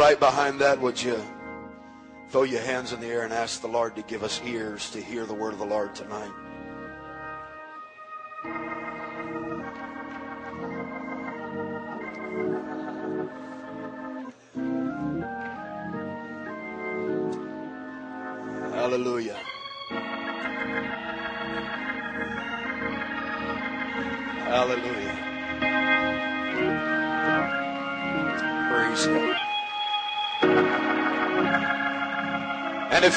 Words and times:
Right 0.00 0.18
behind 0.18 0.62
that, 0.62 0.80
would 0.80 1.00
you 1.00 1.22
throw 2.30 2.44
your 2.44 2.62
hands 2.62 2.94
in 2.94 3.00
the 3.00 3.06
air 3.06 3.24
and 3.24 3.34
ask 3.34 3.60
the 3.60 3.68
Lord 3.68 3.94
to 3.96 4.02
give 4.02 4.24
us 4.24 4.40
ears 4.46 4.90
to 4.92 5.00
hear 5.02 5.26
the 5.26 5.34
word 5.34 5.52
of 5.52 5.58
the 5.58 5.66
Lord 5.66 5.94
tonight? 5.94 6.30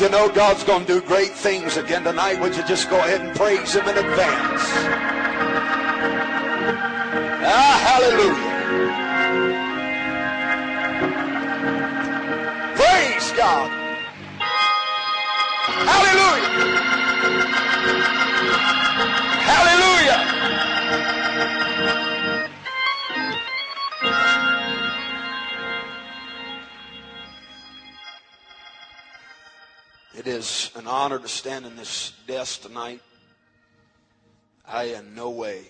You 0.04 0.10
know 0.10 0.28
God's 0.28 0.66
going 0.66 0.86
to 0.86 1.00
do 1.00 1.08
great 1.08 1.32
things 1.32 1.78
again 1.78 2.04
tonight, 2.04 2.38
would 2.42 2.54
you 2.58 2.64
just 2.66 2.90
go 2.90 2.98
ahead 2.98 3.22
and 3.22 3.34
praise 3.38 3.74
Him 3.74 3.88
in 3.88 3.98
advance? 3.98 4.62
Ah, 7.46 7.80
hallelujah. 7.88 8.54
Praise 12.76 13.32
God. 13.38 13.72
Hallelujah. 15.88 16.50
Hallelujah. 19.48 20.20
Is 30.44 30.72
an 30.76 30.88
honor 30.88 31.20
to 31.20 31.28
stand 31.30 31.66
in 31.66 31.78
this 31.78 32.12
desk 32.28 32.64
tonight. 32.64 33.02
I 34.68 34.96
in 34.96 35.16
no 35.16 35.30
way 35.30 35.62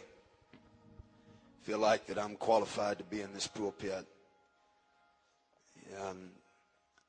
feel 1.61 1.77
like 1.77 2.07
that 2.07 2.17
I'm 2.17 2.35
qualified 2.35 2.97
to 2.97 3.03
be 3.03 3.21
in 3.21 3.31
this 3.33 3.45
pulpit. 3.45 4.07
And 6.07 6.31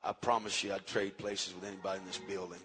I 0.03 0.11
promise 0.11 0.63
you 0.63 0.73
I'd 0.73 0.85
trade 0.85 1.17
places 1.17 1.55
with 1.55 1.67
anybody 1.67 2.01
in 2.01 2.05
this 2.05 2.19
building. 2.19 2.59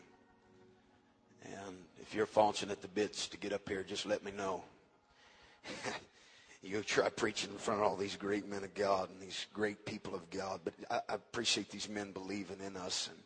And 1.45 1.77
if 2.03 2.15
you're 2.15 2.27
falching 2.27 2.71
at 2.71 2.83
the 2.83 2.89
bits 2.89 3.27
to 3.29 3.39
get 3.39 3.55
up 3.55 3.67
here, 3.67 3.83
just 3.83 4.05
let 4.05 4.23
me 4.23 4.33
know. 4.33 4.63
you 6.63 6.83
try 6.83 7.09
preaching 7.09 7.51
in 7.51 7.57
front 7.57 7.81
of 7.81 7.87
all 7.87 7.97
these 7.97 8.17
great 8.17 8.47
men 8.47 8.65
of 8.65 8.75
God 8.75 9.09
and 9.09 9.19
these 9.19 9.47
great 9.55 9.87
people 9.87 10.15
of 10.15 10.29
God. 10.29 10.61
But 10.63 10.75
I, 10.91 11.01
I 11.09 11.15
appreciate 11.15 11.71
these 11.71 11.89
men 11.89 12.13
believing 12.13 12.59
in 12.67 12.77
us. 12.77 13.09
And 13.11 13.19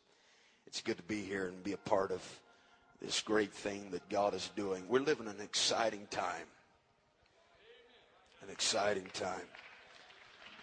it's 0.75 0.83
good 0.83 0.97
to 0.97 1.05
be 1.05 1.23
here 1.23 1.47
and 1.47 1.63
be 1.63 1.73
a 1.73 1.77
part 1.77 2.11
of 2.11 2.21
this 3.01 3.21
great 3.21 3.53
thing 3.53 3.91
that 3.93 4.09
God 4.09 4.35
is 4.35 4.51
doing. 4.57 4.83
We're 4.89 4.99
living 4.99 5.29
an 5.29 5.41
exciting 5.41 6.09
time. 6.11 6.49
An 8.43 8.51
exciting 8.51 9.07
time. 9.13 9.47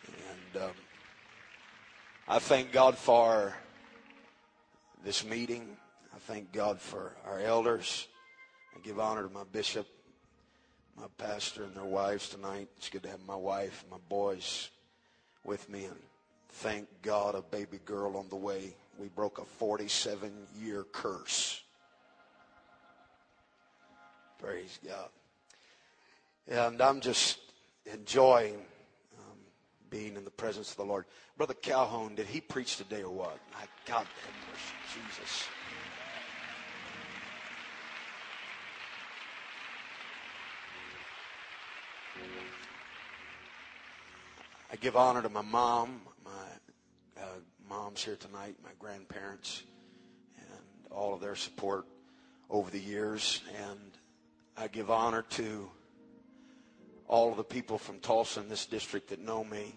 And 0.08 0.64
um, 0.64 0.72
I 2.28 2.40
thank 2.40 2.74
God 2.74 2.98
for 2.98 3.54
this 5.02 5.24
meeting. 5.24 5.78
I 6.14 6.20
thank 6.20 6.52
God 6.52 6.82
for 6.82 7.16
our 7.26 7.40
elders. 7.40 8.10
I 8.76 8.82
give 8.82 9.00
honor 9.00 9.26
to 9.26 9.34
my 9.34 9.46
bishop, 9.50 9.88
my 10.98 11.08
pastor, 11.18 11.64
and 11.64 11.74
their 11.74 11.86
wives 11.86 12.28
tonight. 12.28 12.68
It's 12.76 12.90
good 12.90 13.04
to 13.04 13.10
have 13.10 13.26
my 13.26 13.38
wife, 13.38 13.86
my 13.90 14.00
boys 14.10 14.72
with 15.46 15.70
me, 15.70 15.86
and 15.86 15.96
thank 16.50 16.90
God 17.02 17.34
a 17.34 17.42
baby 17.42 17.80
girl 17.86 18.18
on 18.18 18.28
the 18.28 18.36
way. 18.36 18.76
We 19.00 19.08
broke 19.08 19.40
a 19.40 19.46
47 19.46 20.32
year 20.60 20.86
curse. 20.92 21.62
Praise 24.40 24.80
God. 24.86 25.10
And 26.48 26.82
I'm 26.82 27.00
just 27.00 27.40
enjoying 27.92 28.56
um, 28.56 29.38
being 29.90 30.16
in 30.16 30.24
the 30.24 30.32
presence 30.32 30.72
of 30.72 30.78
the 30.78 30.86
Lord. 30.86 31.06
Brother 31.38 31.54
Calhoun, 31.54 32.16
did 32.16 32.26
he 32.26 32.42
preach 32.42 32.78
today 32.78 33.04
or 33.04 33.12
what? 33.12 33.38
My 33.54 33.66
God, 33.86 34.06
mercy, 34.50 34.74
Jesus. 34.94 35.46
I 44.72 44.76
give 44.78 44.96
honor 44.96 45.22
to 45.22 45.30
my 45.30 45.42
mom, 45.42 46.02
mom's 47.72 48.04
here 48.04 48.18
tonight, 48.18 48.54
my 48.66 48.72
grandparents, 48.80 49.64
and 50.38 50.60
all 50.92 51.14
of 51.14 51.22
their 51.22 51.36
support 51.36 51.86
over 52.50 52.70
the 52.70 52.80
years. 52.80 53.42
And 53.64 53.80
I 54.58 54.68
give 54.68 54.92
honor 54.92 55.22
to 55.22 55.70
all 57.08 57.32
of 57.32 57.38
the 57.38 57.46
people 57.46 57.78
from 57.78 58.00
Tulsa 58.00 58.42
in 58.42 58.50
this 58.50 58.66
district 58.66 59.08
that 59.10 59.22
know 59.22 59.46
me 59.46 59.74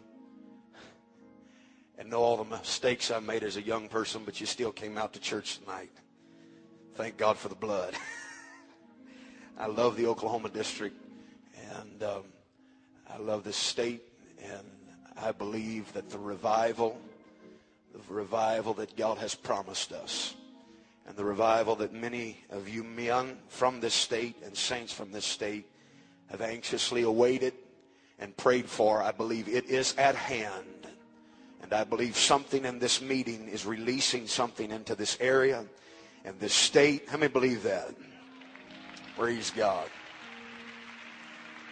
and 1.97 2.11
know 2.11 2.19
all 2.19 2.37
the 2.37 2.57
mistakes 2.57 3.13
I 3.13 3.21
made 3.21 3.45
as 3.45 3.57
a 3.57 3.63
young 3.63 3.87
person, 3.87 4.23
but 4.25 4.41
you 4.41 4.47
still 4.47 4.73
came 4.73 4.99
out 4.99 5.13
to 5.13 5.21
church 5.21 5.61
tonight. 5.61 5.93
Thank 6.97 7.17
God 7.17 7.39
for 7.39 7.49
the 7.49 7.55
blood. 7.55 7.95
I 9.57 9.67
love 9.67 9.97
the 9.97 10.07
Oklahoma 10.07 10.49
district, 10.49 10.97
and 11.79 12.03
um, 12.03 12.25
I 13.09 13.19
love 13.19 13.45
this 13.45 13.57
state, 13.57 14.03
and 14.43 14.67
I 15.17 15.31
believe 15.31 15.93
that 15.93 16.11
the 16.11 16.19
revival, 16.19 17.01
the 17.95 18.15
revival 18.15 18.75
that 18.75 18.97
God 18.97 19.19
has 19.19 19.35
promised 19.35 19.93
us, 19.93 20.35
and 21.07 21.17
the 21.17 21.25
revival 21.25 21.77
that 21.77 21.93
many 21.93 22.39
of 22.51 22.69
you 22.69 22.83
men 22.83 23.39
from 23.49 23.81
this 23.81 23.95
state 23.95 24.37
and 24.45 24.57
saints 24.57 24.93
from 24.93 25.13
this 25.13 25.25
state 25.25 25.67
have 26.31 26.41
anxiously 26.41 27.03
awaited 27.03 27.55
and 28.19 28.37
prayed 28.37 28.67
for, 28.67 29.03
I 29.03 29.13
believe 29.13 29.49
it 29.49 29.67
is 29.67 29.95
at 29.97 30.15
hand. 30.15 30.67
And 31.63 31.73
I 31.73 31.85
believe 31.85 32.17
something 32.17 32.65
in 32.65 32.79
this 32.79 33.01
meeting 33.01 33.49
is 33.49 33.65
releasing 33.65 34.27
something 34.27 34.71
into 34.71 34.95
this 34.95 35.17
area 35.21 35.65
and 36.25 36.39
this 36.39 36.53
state. 36.53 37.09
How 37.09 37.17
many 37.17 37.33
believe 37.33 37.63
that? 37.63 37.95
Praise 39.17 39.51
God. 39.51 39.89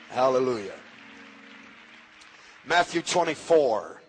Hallelujah. 0.09 0.75
Matthew 2.65 3.03
24. 3.03 4.02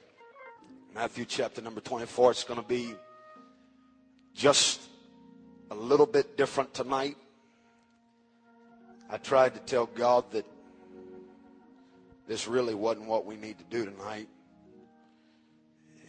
Matthew 0.95 1.25
chapter 1.25 1.59
number 1.59 1.81
24. 1.81 2.31
It's 2.31 2.43
going 2.43 2.61
to 2.61 2.67
be 2.67 2.93
just 4.35 4.79
a 5.71 5.75
little 5.75 6.05
bit 6.05 6.37
different 6.37 6.71
tonight. 6.71 7.17
I 9.09 9.17
tried 9.17 9.55
to 9.55 9.59
tell 9.61 9.87
God 9.87 10.29
that 10.33 10.45
this 12.27 12.47
really 12.47 12.75
wasn't 12.75 13.07
what 13.07 13.25
we 13.25 13.37
need 13.37 13.57
to 13.57 13.63
do 13.71 13.85
tonight. 13.85 14.27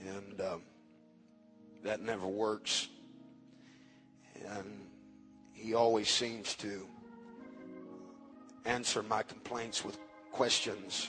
And 0.06 0.40
um, 0.42 0.62
that 1.82 2.02
never 2.02 2.26
works. 2.26 2.88
And 4.50 4.66
he 5.54 5.72
always 5.72 6.10
seems 6.10 6.54
to 6.56 6.86
answer 8.66 9.02
my 9.02 9.22
complaints 9.22 9.82
with 9.82 9.98
questions. 10.30 11.08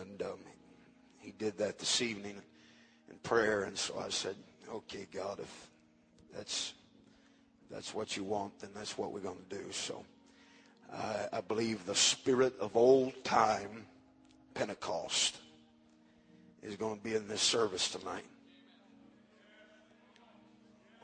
And 0.00 0.20
um, 0.20 0.38
did 1.42 1.58
that 1.58 1.76
this 1.76 2.00
evening 2.00 2.40
in 3.10 3.16
prayer. 3.24 3.64
And 3.64 3.76
so 3.76 3.98
I 3.98 4.10
said, 4.10 4.36
okay, 4.72 5.08
God, 5.12 5.40
if 5.40 5.70
that's, 6.32 6.72
that's 7.68 7.92
what 7.92 8.16
you 8.16 8.22
want, 8.22 8.60
then 8.60 8.70
that's 8.76 8.96
what 8.96 9.12
we're 9.12 9.18
going 9.18 9.44
to 9.50 9.56
do. 9.58 9.72
So 9.72 10.04
I, 11.32 11.40
believe 11.40 11.84
the 11.84 11.96
spirit 11.96 12.54
of 12.60 12.76
old 12.76 13.24
time 13.24 13.86
Pentecost 14.54 15.38
is 16.62 16.76
going 16.76 16.98
to 16.98 17.02
be 17.02 17.16
in 17.16 17.26
this 17.26 17.40
service 17.40 17.88
tonight. 17.88 18.26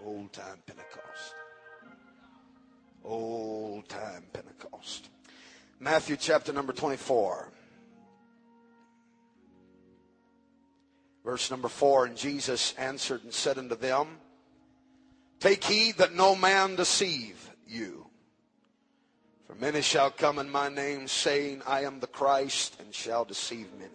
Old 0.04 0.32
time 0.32 0.62
Pentecost. 0.66 1.34
Old 3.02 3.88
time 3.88 4.22
Pentecost. 4.32 5.08
Matthew 5.80 6.16
chapter 6.16 6.52
number 6.52 6.72
24. 6.72 7.50
Verse 11.28 11.50
number 11.50 11.68
4 11.68 12.06
And 12.06 12.16
Jesus 12.16 12.72
answered 12.78 13.22
and 13.22 13.34
said 13.34 13.58
unto 13.58 13.76
them, 13.76 14.16
Take 15.40 15.62
heed 15.62 15.98
that 15.98 16.14
no 16.14 16.34
man 16.34 16.74
deceive 16.74 17.50
you. 17.66 18.06
For 19.46 19.54
many 19.56 19.82
shall 19.82 20.10
come 20.10 20.38
in 20.38 20.48
my 20.48 20.70
name, 20.70 21.06
saying, 21.06 21.60
I 21.66 21.82
am 21.82 22.00
the 22.00 22.06
Christ, 22.06 22.80
and 22.80 22.94
shall 22.94 23.26
deceive 23.26 23.66
many. 23.78 23.90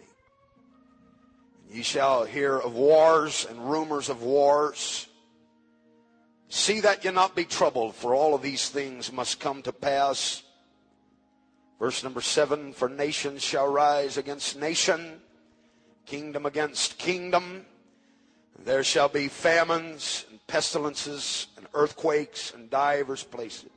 And 1.66 1.76
ye 1.76 1.82
shall 1.82 2.22
hear 2.22 2.56
of 2.56 2.76
wars 2.76 3.44
and 3.50 3.68
rumors 3.68 4.08
of 4.08 4.22
wars. 4.22 5.08
See 6.48 6.78
that 6.82 7.04
ye 7.04 7.10
not 7.10 7.34
be 7.34 7.46
troubled, 7.46 7.96
for 7.96 8.14
all 8.14 8.36
of 8.36 8.42
these 8.42 8.68
things 8.68 9.12
must 9.12 9.40
come 9.40 9.60
to 9.62 9.72
pass. 9.72 10.44
Verse 11.80 12.04
number 12.04 12.20
seven, 12.20 12.72
for 12.72 12.88
nation 12.88 13.38
shall 13.38 13.66
rise 13.66 14.18
against 14.18 14.56
nation, 14.56 15.20
kingdom 16.06 16.46
against 16.46 16.98
kingdom, 16.98 17.64
There 18.64 18.84
shall 18.84 19.08
be 19.08 19.28
famines 19.28 20.24
and 20.30 20.44
pestilences 20.46 21.48
and 21.56 21.66
earthquakes 21.74 22.52
in 22.52 22.68
divers 22.68 23.24
places. 23.24 23.70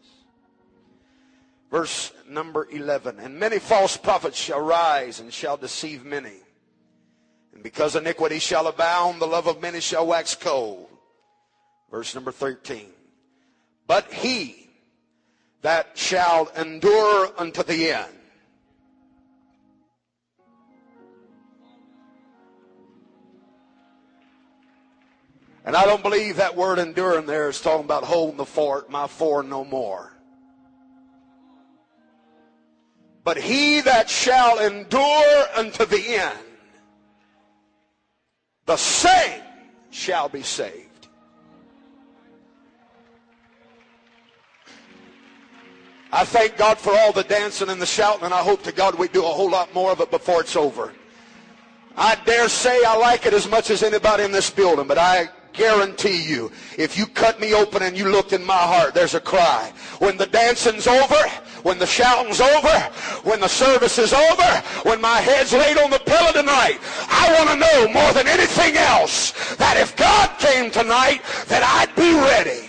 Verse 1.71 2.13
number 2.29 2.67
11. 2.71 3.19
And 3.19 3.39
many 3.39 3.59
false 3.59 3.97
prophets 3.97 4.37
shall 4.37 4.61
rise 4.61 5.19
and 5.19 5.33
shall 5.33 5.57
deceive 5.57 6.05
many. 6.05 6.37
And 7.53 7.63
because 7.63 7.95
iniquity 7.95 8.39
shall 8.39 8.67
abound, 8.67 9.19
the 9.19 9.25
love 9.25 9.47
of 9.47 9.61
many 9.61 9.81
shall 9.81 10.07
wax 10.07 10.35
cold. 10.35 10.87
Verse 11.91 12.13
number 12.15 12.31
13. 12.31 12.87
But 13.87 14.11
he 14.13 14.69
that 15.63 15.97
shall 15.97 16.47
endure 16.57 17.31
unto 17.37 17.63
the 17.63 17.91
end. 17.91 18.13
And 25.67 25.75
I 25.75 25.83
don't 25.83 26.01
believe 26.01 26.37
that 26.37 26.55
word 26.55 26.79
enduring 26.79 27.25
there 27.25 27.49
is 27.49 27.59
talking 27.59 27.83
about 27.83 28.05
holding 28.05 28.37
the 28.37 28.45
fort, 28.45 28.89
my 28.89 29.05
for 29.05 29.43
no 29.43 29.65
more. 29.65 30.13
But 33.25 33.35
he 33.35 33.81
that 33.81 34.09
shall 34.09 34.59
endure 34.59 35.45
unto 35.57 35.85
the 35.85 35.99
end, 35.99 36.39
the 38.65 38.77
same 38.77 39.41
shall 39.89 40.29
be 40.29 40.41
saved. 40.41 41.09
I 46.13 46.23
thank 46.23 46.55
God 46.55 46.77
for 46.77 46.97
all 46.97 47.11
the 47.11 47.23
dancing 47.23 47.67
and 47.67 47.81
the 47.81 47.85
shouting, 47.85 48.23
and 48.23 48.33
I 48.33 48.41
hope 48.41 48.63
to 48.63 48.71
God 48.71 48.95
we 48.95 49.09
do 49.09 49.25
a 49.25 49.27
whole 49.27 49.51
lot 49.51 49.73
more 49.73 49.91
of 49.91 49.99
it 49.99 50.11
before 50.11 50.39
it's 50.39 50.55
over. 50.55 50.93
I 51.97 52.15
dare 52.23 52.47
say 52.47 52.85
I 52.85 52.95
like 52.95 53.25
it 53.25 53.33
as 53.33 53.49
much 53.49 53.69
as 53.69 53.83
anybody 53.83 54.23
in 54.23 54.31
this 54.31 54.49
building, 54.49 54.87
but 54.87 54.97
I 54.97 55.27
guarantee 55.57 56.23
you, 56.23 56.51
if 56.77 56.97
you 56.97 57.07
cut 57.07 57.39
me 57.39 57.53
open 57.53 57.83
and 57.83 57.97
you 57.97 58.09
looked 58.09 58.31
in 58.31 58.43
my 58.43 58.53
heart, 58.53 58.93
there's 58.93 59.15
a 59.15 59.19
cry. 59.19 59.73
When 59.99 60.15
the 60.15 60.27
dancing's 60.27 60.87
over, 60.87 61.15
when 61.63 61.79
the 61.79 61.85
shouting's 61.85 62.39
over, 62.39 62.77
when 63.23 63.39
the 63.39 63.49
service 63.49 63.97
is 63.97 64.13
over, 64.13 64.63
when 64.83 65.01
my 65.01 65.17
head's 65.19 65.51
laid 65.53 65.77
on 65.77 65.89
the 65.89 65.99
pillow 65.99 66.31
tonight, 66.31 66.79
I 67.09 67.35
want 67.37 67.49
to 67.49 67.57
know 67.57 67.93
more 67.93 68.13
than 68.13 68.27
anything 68.27 68.77
else 68.77 69.55
that 69.55 69.75
if 69.77 69.95
God 69.95 70.29
came 70.39 70.71
tonight, 70.71 71.21
that 71.47 71.63
I'd 71.63 71.93
be 71.95 72.13
ready. 72.13 72.67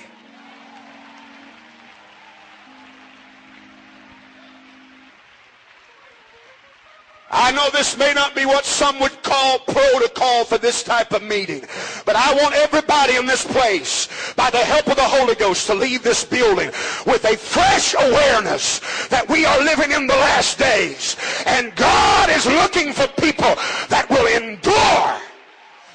I 7.31 7.53
know 7.53 7.69
this 7.71 7.97
may 7.99 8.15
not 8.15 8.35
be 8.35 8.47
what 8.47 8.65
some 8.65 8.99
would 9.01 9.23
call 9.23 9.59
protocol 9.59 10.45
for 10.45 10.57
this 10.57 10.83
type 10.83 11.13
of 11.13 11.23
meeting, 11.23 11.63
but 12.09 12.17
I 12.17 12.33
want 12.41 12.55
everybody 12.55 13.17
in 13.17 13.27
this 13.27 13.45
place, 13.45 14.09
by 14.35 14.49
the 14.49 14.57
help 14.57 14.87
of 14.87 14.97
the 14.97 15.03
Holy 15.03 15.35
Ghost, 15.35 15.67
to 15.67 15.75
leave 15.75 16.03
this 16.03 16.25
building 16.25 16.71
with 17.05 17.23
a 17.27 17.37
fresh 17.37 17.93
awareness 17.93 18.81
that 19.09 19.29
we 19.29 19.45
are 19.45 19.59
living 19.59 19.93
in 19.93 20.07
the 20.07 20.15
last 20.15 20.59
days. 20.59 21.17
And 21.45 21.77
God 21.77 22.31
is 22.31 22.47
looking 22.47 22.95
for 22.95 23.07
people 23.21 23.55
that 23.93 24.07
will 24.09 24.27
endure. 24.27 25.21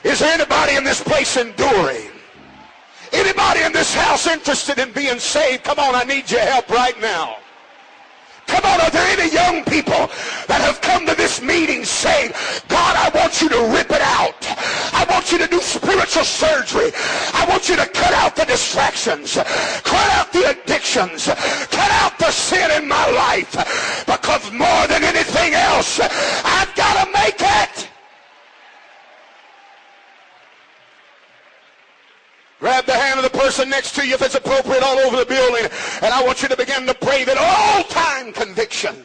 Is 0.03 0.19
there 0.19 0.35
anybody 0.35 0.75
in 0.75 0.83
this 0.83 1.01
place 1.01 1.35
enduring? 1.35 2.11
Anybody 3.11 3.61
in 3.61 3.73
this 3.73 3.95
house 3.95 4.27
interested 4.27 4.77
in 4.77 4.91
being 4.91 5.17
saved? 5.17 5.63
Come 5.63 5.79
on, 5.79 5.95
I 5.95 6.03
need 6.03 6.29
your 6.29 6.41
help 6.41 6.69
right 6.69 7.01
now. 7.01 7.37
Come 8.53 8.65
on, 8.65 8.81
are 8.81 8.91
there 8.91 9.17
any 9.17 9.33
young 9.33 9.65
people 9.65 10.13
that 10.45 10.61
have 10.61 10.79
come 10.79 11.07
to 11.07 11.15
this 11.15 11.41
meeting 11.41 11.83
saying, 11.83 12.33
God, 12.67 12.93
I 12.95 13.09
want 13.17 13.41
you 13.41 13.49
to 13.49 13.61
rip 13.73 13.89
it 13.89 14.01
out. 14.01 14.37
I 14.93 15.07
want 15.09 15.31
you 15.31 15.39
to 15.39 15.47
do 15.47 15.59
spiritual 15.59 16.23
surgery. 16.23 16.91
I 17.33 17.47
want 17.49 17.67
you 17.67 17.75
to 17.77 17.87
cut 17.87 18.13
out 18.13 18.35
the 18.35 18.45
distractions, 18.45 19.33
cut 19.33 20.09
out 20.13 20.31
the 20.31 20.53
addictions, 20.53 21.25
cut 21.25 21.91
out 22.03 22.19
the 22.19 22.29
sin 22.29 22.69
in 22.77 22.87
my 22.87 23.09
life. 23.09 23.57
Because 24.05 24.51
more 24.51 24.85
than 24.85 25.03
anything 25.03 25.55
else, 25.55 25.99
I've 25.99 26.75
got 26.75 26.93
to 27.03 27.11
make 27.11 27.41
it. 27.41 27.52
Grab 32.63 32.85
the 32.85 32.93
hand 32.93 33.19
of 33.19 33.29
the 33.29 33.37
person 33.37 33.69
next 33.69 33.93
to 33.95 34.07
you 34.07 34.13
if 34.13 34.21
it's 34.21 34.35
appropriate 34.35 34.81
all 34.81 34.97
over 34.99 35.17
the 35.17 35.25
building. 35.25 35.69
And 36.01 36.13
I 36.13 36.23
want 36.23 36.41
you 36.41 36.47
to 36.47 36.55
begin 36.55 36.87
to 36.87 36.93
pray 36.93 37.25
that 37.25 37.37
all 37.37 37.83
time 37.83 38.31
conviction. 38.31 39.03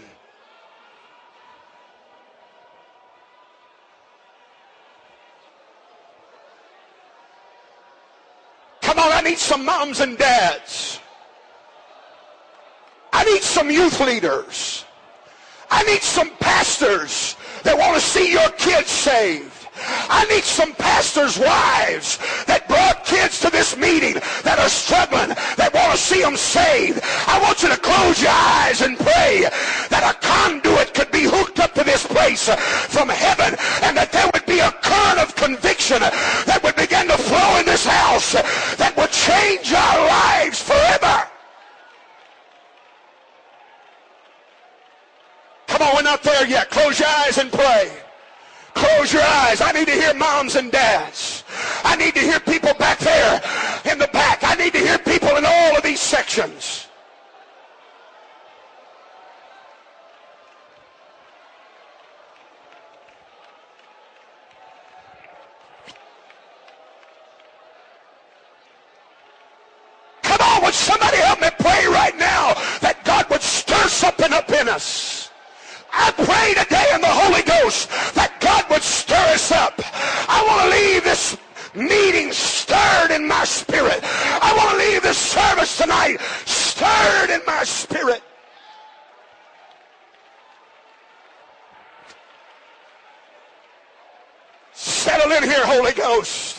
Come 8.81 9.00
on, 9.00 9.10
I 9.10 9.22
need 9.22 9.38
some 9.38 9.64
moms 9.64 9.99
and 9.99 10.16
dads. 10.16 11.00
I 13.12 13.25
need 13.25 13.43
some 13.43 13.72
youth 13.72 14.00
leaders. 14.00 14.84
I 15.69 15.82
need 15.82 16.02
some 16.02 16.31
pastors 16.37 17.34
that 17.64 17.76
want 17.76 17.96
to 17.96 18.00
see 18.00 18.31
your 18.31 18.50
kids 18.50 18.88
saved. 18.88 19.58
I 19.81 20.25
need 20.26 20.44
some 20.44 20.72
pastors' 20.75 21.38
wives 21.38 22.19
that 22.46 22.66
brought 22.69 22.98
kids 23.08 23.40
to 23.40 23.49
this 23.50 23.76
meeting 23.76 24.20
that 24.44 24.60
are 24.60 24.69
struggling, 24.69 25.32
that 25.56 25.72
want 25.72 25.93
to 25.93 25.99
see 25.99 26.20
them 26.20 26.37
saved. 26.37 27.00
I 27.26 27.40
want 27.40 27.62
you 27.64 27.72
to 27.72 27.81
close 27.81 28.20
your 28.20 28.37
eyes 28.37 28.84
and 28.84 29.00
pray 29.00 29.49
that 29.88 30.05
a 30.05 30.14
conduit 30.20 30.93
could 30.93 31.10
be 31.10 31.25
hooked 31.25 31.58
up 31.58 31.72
to 31.75 31.84
this 31.84 32.06
place 32.06 32.49
from 32.93 33.08
heaven 33.08 33.56
and 33.82 33.96
that 33.96 34.12
there 34.12 34.28
would 34.32 34.44
be 34.44 34.60
a 34.60 34.70
current 34.84 35.19
of 35.19 35.34
conviction 35.34 36.00
that 36.00 36.60
would 36.62 36.76
begin 36.76 37.08
to 37.08 37.16
flow 37.16 37.58
in 37.58 37.64
this 37.64 37.87
house 37.88 38.37
that 38.76 38.93
would 38.96 39.10
change 39.10 39.72
our 39.72 39.99
lives 40.06 40.60
forever. 40.60 41.25
Come 45.66 45.82
on, 45.82 45.96
we're 45.96 46.02
not 46.02 46.22
there 46.22 46.46
yet. 46.46 46.70
Close 46.70 47.00
your 47.00 47.08
eyes 47.08 47.38
and 47.38 47.50
pray. 47.52 47.90
Close 48.75 49.12
your 49.12 49.22
eyes. 49.22 49.60
I 49.60 49.72
need 49.72 49.87
to 49.87 49.93
hear 49.93 50.14
moms 50.14 50.56
and 50.56 50.70
dads. 50.70 51.38
I 51.85 51.97
need 51.97 52.15
to 52.15 52.20
hear 52.20 52.41
people 52.41 52.75
back 52.75 52.99
there 52.99 53.41
in 53.91 53.99
the 53.99 54.08
back. 54.08 54.41
I 54.43 54.55
need 54.55 54.73
to 54.73 54.79
hear 54.79 54.99
people 54.99 55.37
in 55.37 55.44
all 55.44 55.77
of 55.77 55.82
these 55.82 56.01
sections. 56.01 56.89
Come 70.23 70.41
on, 70.41 70.65
would 70.65 70.75
somebody 70.75 71.17
help 71.19 71.41
me 71.41 71.49
pray 71.58 71.87
right 71.87 72.17
now 72.19 72.55
that 72.81 73.01
God 73.05 73.29
would 73.31 73.43
stir 73.43 73.89
something 73.89 74.32
up 74.32 74.51
in 74.51 74.69
us? 74.69 75.31
I 75.93 76.11
pray 76.13 76.55
today 76.63 76.91
in 76.94 77.01
the 77.01 77.08
Holy 77.08 77.43
Ghost 77.43 77.89
that 78.15 78.39
God 78.41 78.65
would 78.70 78.82
stir 78.82 79.17
us 79.35 79.51
up. 79.53 79.81
I 80.29 80.44
want 80.47 80.63
to 80.63 80.79
leave 80.79 81.05
this 81.05 81.37
meeting 81.79 82.32
stirred 82.32 83.13
in 83.13 83.27
my 83.27 83.44
spirit. 83.44 84.01
I 84.03 84.53
want 84.56 84.70
to 84.73 84.77
leave 84.79 85.03
this 85.03 85.19
service 85.19 85.79
tonight 85.79 86.19
stirred 86.44 87.31
in 87.31 87.41
my 87.47 87.65
spirit. 87.65 88.23
Settle 94.73 95.32
in 95.32 95.43
here, 95.44 95.65
Holy 95.65 95.93
Ghost. 95.93 96.58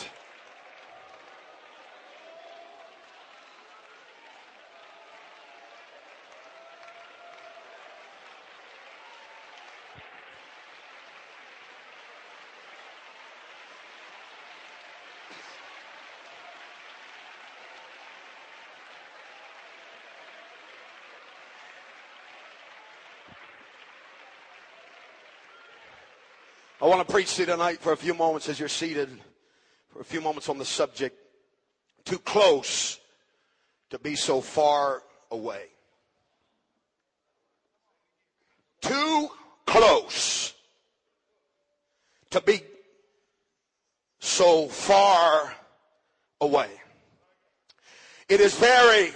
want 26.90 27.06
to 27.06 27.12
preach 27.12 27.36
to 27.36 27.42
you 27.42 27.46
tonight 27.46 27.78
for 27.78 27.92
a 27.92 27.96
few 27.96 28.14
moments 28.14 28.48
as 28.48 28.58
you're 28.58 28.68
seated, 28.68 29.08
for 29.90 30.00
a 30.00 30.04
few 30.04 30.20
moments 30.20 30.48
on 30.48 30.58
the 30.58 30.64
subject, 30.64 31.16
too 32.04 32.18
close 32.18 32.98
to 33.90 33.98
be 34.00 34.16
so 34.16 34.40
far 34.40 35.04
away. 35.30 35.66
Too 38.80 39.28
close 39.66 40.52
to 42.30 42.40
be 42.40 42.60
so 44.18 44.66
far 44.66 45.54
away. 46.40 46.70
It 48.28 48.40
is 48.40 48.56
very 48.56 49.12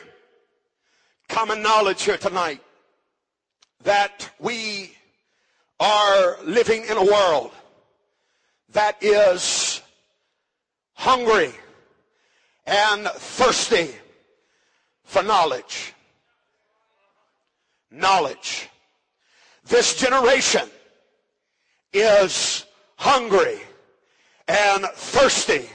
common 1.28 1.60
knowledge 1.60 2.04
here 2.04 2.18
tonight 2.18 2.62
that 3.82 4.30
we 4.38 4.92
are 5.80 6.36
living 6.44 6.84
in 6.84 6.96
a 6.96 7.04
world 7.04 7.50
that 8.72 8.96
is 9.02 9.82
hungry 10.94 11.52
and 12.66 13.06
thirsty 13.06 13.90
for 15.04 15.22
knowledge. 15.22 15.94
Knowledge. 17.90 18.68
This 19.66 19.96
generation 19.96 20.68
is 21.92 22.64
hungry 22.96 23.60
and 24.48 24.84
thirsty 24.94 25.68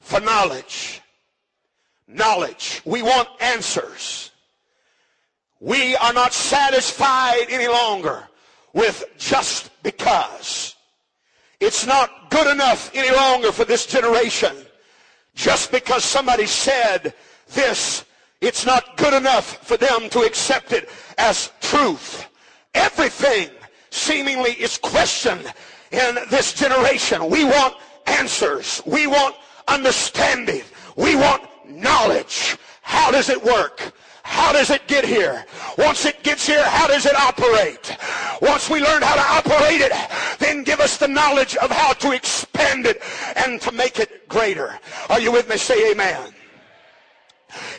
for 0.00 0.20
knowledge. 0.20 1.00
Knowledge. 2.06 2.80
We 2.84 3.02
want 3.02 3.28
answers. 3.40 4.30
We 5.60 5.96
are 5.96 6.12
not 6.12 6.32
satisfied 6.32 7.46
any 7.50 7.68
longer 7.68 8.28
with 8.72 9.04
just 9.18 9.70
because. 9.82 10.76
It's 11.60 11.86
not 11.86 12.30
good 12.30 12.46
enough 12.46 12.90
any 12.94 13.14
longer 13.14 13.52
for 13.52 13.64
this 13.64 13.86
generation. 13.86 14.54
Just 15.34 15.72
because 15.72 16.04
somebody 16.04 16.46
said 16.46 17.14
this, 17.48 18.04
it's 18.40 18.64
not 18.64 18.96
good 18.96 19.14
enough 19.14 19.66
for 19.66 19.76
them 19.76 20.08
to 20.10 20.20
accept 20.20 20.72
it 20.72 20.88
as 21.16 21.50
truth. 21.60 22.28
Everything 22.74 23.50
seemingly 23.90 24.52
is 24.52 24.78
questioned 24.78 25.52
in 25.90 26.18
this 26.30 26.52
generation. 26.52 27.28
We 27.28 27.44
want 27.44 27.74
answers. 28.06 28.80
We 28.86 29.06
want 29.06 29.34
understanding. 29.66 30.62
We 30.96 31.16
want 31.16 31.42
knowledge. 31.68 32.56
How 32.82 33.10
does 33.10 33.28
it 33.28 33.42
work? 33.42 33.92
How 34.28 34.52
does 34.52 34.68
it 34.70 34.86
get 34.86 35.06
here? 35.06 35.44
Once 35.78 36.04
it 36.04 36.22
gets 36.22 36.46
here, 36.46 36.62
how 36.62 36.86
does 36.86 37.06
it 37.06 37.16
operate? 37.16 37.96
Once 38.42 38.68
we 38.68 38.80
learn 38.80 39.00
how 39.00 39.14
to 39.14 39.50
operate 39.50 39.80
it, 39.80 39.92
then 40.38 40.64
give 40.64 40.80
us 40.80 40.98
the 40.98 41.08
knowledge 41.08 41.56
of 41.56 41.70
how 41.70 41.94
to 41.94 42.12
expand 42.12 42.84
it 42.84 43.02
and 43.36 43.58
to 43.62 43.72
make 43.72 43.98
it 43.98 44.28
greater. 44.28 44.78
Are 45.08 45.18
you 45.18 45.32
with 45.32 45.48
me? 45.48 45.56
Say 45.56 45.92
amen. 45.92 46.34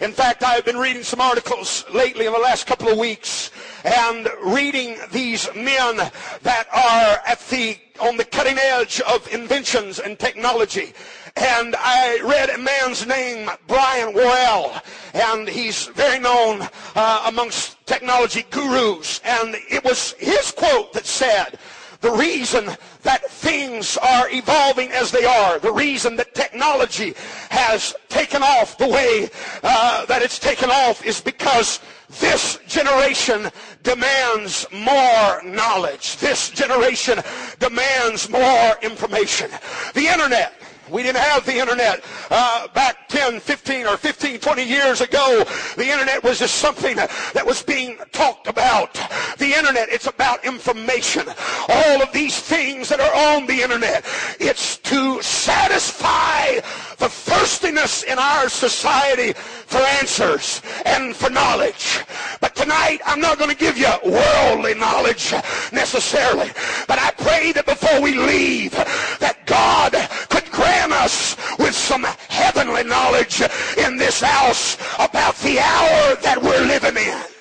In 0.01 0.11
fact, 0.11 0.43
I've 0.43 0.65
been 0.65 0.77
reading 0.77 1.03
some 1.03 1.21
articles 1.21 1.85
lately 1.93 2.25
in 2.25 2.33
the 2.33 2.39
last 2.39 2.65
couple 2.65 2.89
of 2.89 2.97
weeks 2.97 3.51
and 3.83 4.27
reading 4.43 4.97
these 5.11 5.49
men 5.55 5.97
that 6.41 6.67
are 6.73 7.21
at 7.27 7.39
the 7.49 7.77
on 7.99 8.17
the 8.17 8.25
cutting 8.25 8.57
edge 8.57 9.01
of 9.01 9.27
inventions 9.33 9.99
and 9.99 10.17
technology. 10.17 10.93
And 11.35 11.75
I 11.77 12.19
read 12.23 12.49
a 12.49 12.57
man's 12.57 13.05
name, 13.05 13.49
Brian 13.67 14.13
Worrell, 14.13 14.73
and 15.13 15.47
he's 15.47 15.87
very 15.87 16.19
known 16.19 16.67
uh, 16.95 17.25
amongst 17.27 17.85
technology 17.85 18.45
gurus. 18.49 19.19
And 19.23 19.55
it 19.69 19.83
was 19.83 20.13
his 20.13 20.51
quote 20.51 20.93
that 20.93 21.05
said, 21.05 21.59
the 22.01 22.11
reason 22.11 22.65
that 23.03 23.29
things 23.29 23.97
are 23.97 24.29
evolving 24.29 24.91
as 24.91 25.11
they 25.11 25.25
are, 25.25 25.59
the 25.59 25.71
reason 25.71 26.15
that 26.15 26.33
technology 26.33 27.13
has 27.49 27.93
taken 28.07 28.41
off 28.41 28.77
the 28.77 28.87
way 28.87 29.29
uh, 29.63 30.05
that 30.05 30.21
it's 30.21 30.39
taken 30.39 30.69
off 30.69 31.05
is 31.05 31.19
because 31.19 31.81
this 32.19 32.57
generation 32.67 33.49
demands 33.83 34.65
more 34.71 35.41
knowledge. 35.43 36.17
This 36.17 36.49
generation 36.49 37.19
demands 37.59 38.29
more 38.29 38.75
information. 38.81 39.51
The 39.93 40.07
internet 40.07 40.53
we 40.91 41.03
didn't 41.03 41.21
have 41.21 41.45
the 41.45 41.57
internet 41.57 42.03
uh, 42.29 42.67
back 42.69 43.07
10, 43.09 43.39
15, 43.39 43.85
or 43.87 43.97
15, 43.97 44.39
20 44.39 44.63
years 44.63 45.01
ago. 45.01 45.43
The 45.75 45.89
internet 45.89 46.23
was 46.23 46.39
just 46.39 46.55
something 46.55 46.95
that 46.95 47.43
was 47.45 47.61
being 47.63 47.97
talked 48.11 48.47
about. 48.47 48.93
The 49.37 49.53
internet, 49.57 49.89
it's 49.89 50.07
about 50.07 50.43
information. 50.45 51.27
All 51.67 52.01
of 52.01 52.11
these 52.11 52.39
things 52.39 52.89
that 52.89 52.99
are 52.99 53.35
on 53.35 53.45
the 53.45 53.61
internet, 53.61 54.05
it's 54.39 54.77
to 54.77 55.21
satisfy 55.21 56.55
the 56.97 57.09
thirstiness 57.09 58.03
in 58.03 58.19
our 58.19 58.49
society 58.49 59.33
for 59.33 59.77
answers 59.77 60.61
and 60.85 61.15
for 61.15 61.29
knowledge. 61.29 62.03
But 62.41 62.55
tonight, 62.55 62.99
I'm 63.05 63.21
not 63.21 63.37
going 63.37 63.49
to 63.49 63.55
give 63.55 63.77
you 63.77 63.89
worldly 64.03 64.75
knowledge 64.75 65.33
necessarily. 65.71 66.49
But 66.87 66.99
I 66.99 67.11
pray 67.11 67.51
that 67.53 67.65
before 67.65 68.01
we 68.01 68.15
leave, 68.15 68.71
that 68.71 69.45
God 69.45 69.93
could 70.29 70.38
grant 70.59 70.91
us 70.91 71.37
with 71.57 71.73
some 71.73 72.03
heavenly 72.27 72.83
knowledge 72.83 73.41
in 73.77 73.95
this 73.95 74.19
house 74.19 74.75
about 74.95 75.35
the 75.37 75.57
hour 75.59 76.15
that 76.21 76.37
we're 76.41 76.65
living 76.65 76.97
in. 76.97 77.38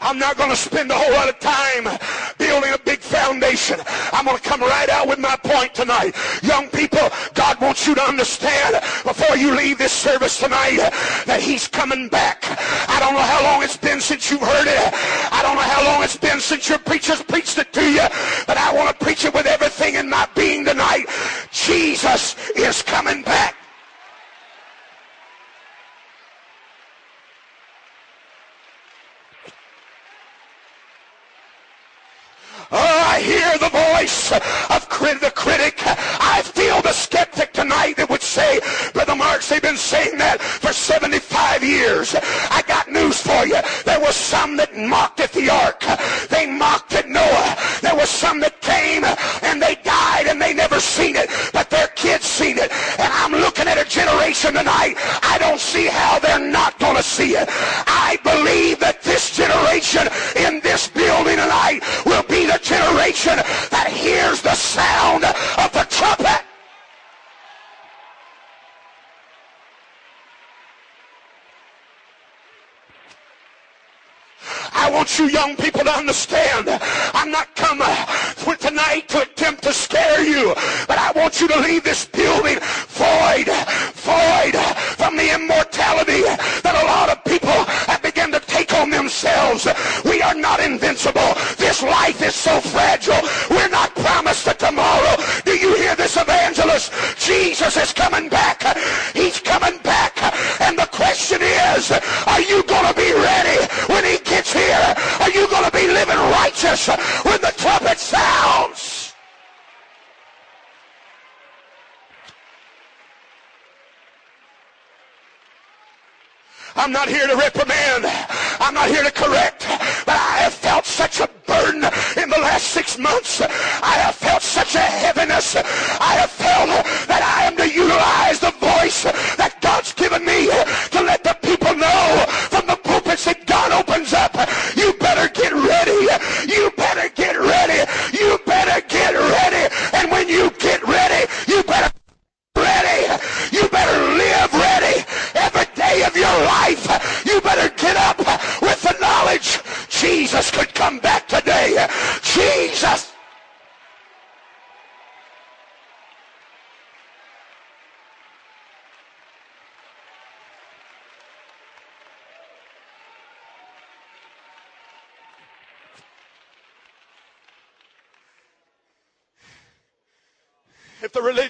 I'm 0.00 0.18
not 0.18 0.36
going 0.36 0.50
to 0.50 0.56
spend 0.56 0.90
a 0.90 0.94
whole 0.94 1.12
lot 1.12 1.28
of 1.28 1.38
time 1.38 1.98
building 2.38 2.72
a 2.72 2.78
big 2.78 3.00
foundation. 3.00 3.78
I'm 4.12 4.24
going 4.24 4.38
to 4.38 4.42
come 4.42 4.60
right 4.60 4.88
out 4.88 5.06
with 5.06 5.18
my 5.18 5.36
point 5.36 5.74
tonight. 5.74 6.14
Young 6.42 6.68
people, 6.68 7.08
God 7.34 7.60
wants 7.60 7.86
you 7.86 7.94
to 7.94 8.02
understand 8.02 8.82
before 9.04 9.36
you 9.36 9.54
leave 9.54 9.78
this 9.78 9.92
service 9.92 10.38
tonight 10.38 10.78
that 11.26 11.40
he's 11.40 11.68
coming 11.68 12.08
back. 12.08 12.44
I 12.88 12.98
don't 13.00 13.14
know 13.14 13.20
how 13.20 13.42
long 13.42 13.62
it's 13.62 13.76
been 13.76 14.00
since 14.00 14.30
you've 14.30 14.40
heard 14.40 14.66
it. 14.66 14.94
I 15.32 15.42
don't 15.42 15.56
know 15.56 15.62
how 15.62 15.84
long 15.84 16.02
it's 16.02 16.16
been 16.16 16.40
since 16.40 16.68
your 16.68 16.78
preachers 16.78 17.22
preached 17.22 17.58
it 17.58 17.72
to 17.74 17.82
you, 17.82 18.06
but 18.46 18.56
I 18.56 18.74
want 18.74 18.88
to 18.88 19.04
preach 19.04 19.24
it 19.24 19.34
with 19.34 19.46
everything 19.46 19.94
in 19.94 20.08
my 20.08 20.28
being 20.34 20.64
tonight. 20.64 21.06
Jesus 21.52 22.36
is 22.56 22.82
coming 22.82 23.22
back. 23.22 23.56
Oh, 32.72 33.09
Hear 33.20 33.58
the 33.58 33.68
voice 33.68 34.32
of 34.32 34.88
the 35.20 35.30
critic. 35.30 35.82
I 35.86 36.42
feel 36.42 36.80
the 36.82 36.92
skeptic 36.92 37.52
tonight 37.52 37.96
that 37.96 38.08
would 38.08 38.22
say, 38.22 38.60
Brother 38.92 39.14
Marks, 39.14 39.48
they've 39.48 39.62
been 39.62 39.76
saying 39.76 40.18
that 40.18 40.40
for 40.40 40.72
75 40.72 41.62
years. 41.62 42.14
I 42.14 42.62
got 42.66 42.90
news 42.90 43.20
for 43.20 43.46
you. 43.46 43.60
There 43.84 44.00
were 44.00 44.12
some 44.12 44.56
that 44.56 44.76
mocked 44.76 45.20
at 45.20 45.32
the 45.32 45.50
ark. 45.50 45.84
They 46.28 46.46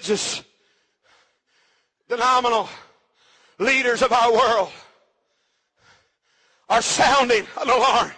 religious, 0.01 0.41
denominational 2.09 2.67
leaders 3.59 4.01
of 4.01 4.11
our 4.11 4.33
world 4.33 4.71
are 6.69 6.81
sounding 6.81 7.45
an 7.59 7.69
alarm, 7.69 8.11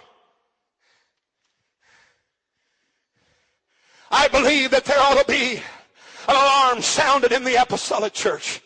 I 4.10 4.28
believe 4.28 4.70
that 4.70 4.86
there 4.86 4.98
ought 4.98 5.18
to 5.18 5.30
be 5.30 5.56
an 6.28 6.34
alarm 6.34 6.80
sounded 6.80 7.32
in 7.32 7.44
the 7.44 7.60
apostolic 7.60 8.14
church. 8.14 8.62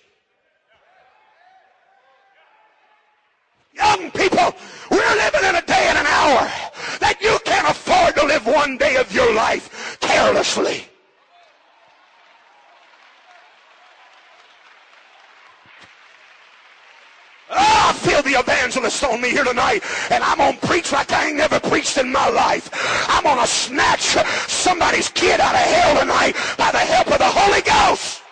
Young 3.74 4.12
people, 4.12 4.54
we're 4.90 5.16
living 5.16 5.44
in 5.48 5.56
a 5.56 5.62
day 5.62 5.86
and 5.88 5.98
an 5.98 6.06
hour 6.06 6.50
that 7.00 7.16
you 7.20 7.36
can't 7.44 7.68
afford 7.68 8.14
to 8.14 8.26
live 8.26 8.46
one 8.46 8.76
day 8.76 8.96
of 8.96 9.12
your 9.12 9.32
life 9.34 9.98
carelessly. 10.00 10.84
Oh, 17.50 17.56
I 17.56 17.92
feel 17.94 18.22
the 18.22 18.27
evangelist 18.38 19.02
on 19.04 19.20
me 19.20 19.30
here 19.30 19.44
tonight, 19.44 19.82
and 20.10 20.22
I'm 20.22 20.38
going 20.38 20.58
to 20.58 20.66
preach 20.66 20.92
like 20.92 21.12
I 21.12 21.28
ain't 21.28 21.36
never 21.36 21.60
preached 21.60 21.98
in 21.98 22.10
my 22.12 22.28
life. 22.28 22.70
I'm 23.08 23.24
going 23.24 23.38
to 23.38 23.46
snatch 23.46 24.16
somebody's 24.48 25.08
kid 25.08 25.40
out 25.40 25.54
of 25.54 25.60
hell 25.60 26.00
tonight 26.00 26.34
by 26.56 26.70
the 26.72 26.78
help 26.78 27.08
of 27.08 27.18
the 27.18 27.24
Holy 27.24 27.62
Ghost. 27.62 28.22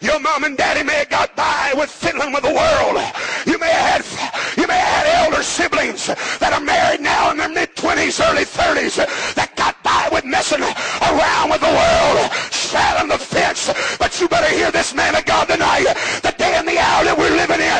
Your 0.00 0.20
mom 0.20 0.44
and 0.44 0.56
daddy 0.56 0.84
may 0.84 0.94
have 0.94 1.08
got 1.08 1.34
by 1.34 1.72
with 1.74 1.90
fiddling 1.90 2.32
with 2.32 2.42
the 2.42 2.52
world. 2.52 3.02
You 3.46 3.58
may 3.58 3.70
have 3.70 4.04
had, 4.06 4.25
you 4.66 4.72
may 4.74 4.78
have 4.82 5.06
had 5.06 5.26
elder 5.30 5.42
siblings 5.42 6.06
that 6.42 6.50
are 6.50 6.60
married 6.60 7.00
now 7.00 7.30
in 7.30 7.36
their 7.36 7.48
mid-20s, 7.48 8.18
early 8.18 8.42
30s 8.42 8.98
that 9.38 9.54
got 9.54 9.78
by 9.86 10.08
with 10.10 10.24
messing 10.24 10.58
around 10.58 11.54
with 11.54 11.62
the 11.62 11.70
world, 11.70 12.26
straddling 12.50 13.14
the 13.14 13.18
fence. 13.18 13.70
But 13.98 14.18
you 14.18 14.26
better 14.26 14.50
hear 14.50 14.74
this 14.74 14.90
man 14.94 15.14
of 15.14 15.24
God 15.24 15.46
tonight. 15.46 15.86
The 16.26 16.34
day 16.34 16.58
and 16.58 16.66
the 16.66 16.82
hour 16.82 17.06
that 17.06 17.14
we're 17.14 17.30
living 17.30 17.62
in, 17.62 17.75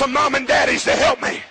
some 0.00 0.14
mom 0.14 0.34
and 0.34 0.48
daddies 0.48 0.82
to 0.82 0.92
help 0.92 1.20
me. 1.20 1.42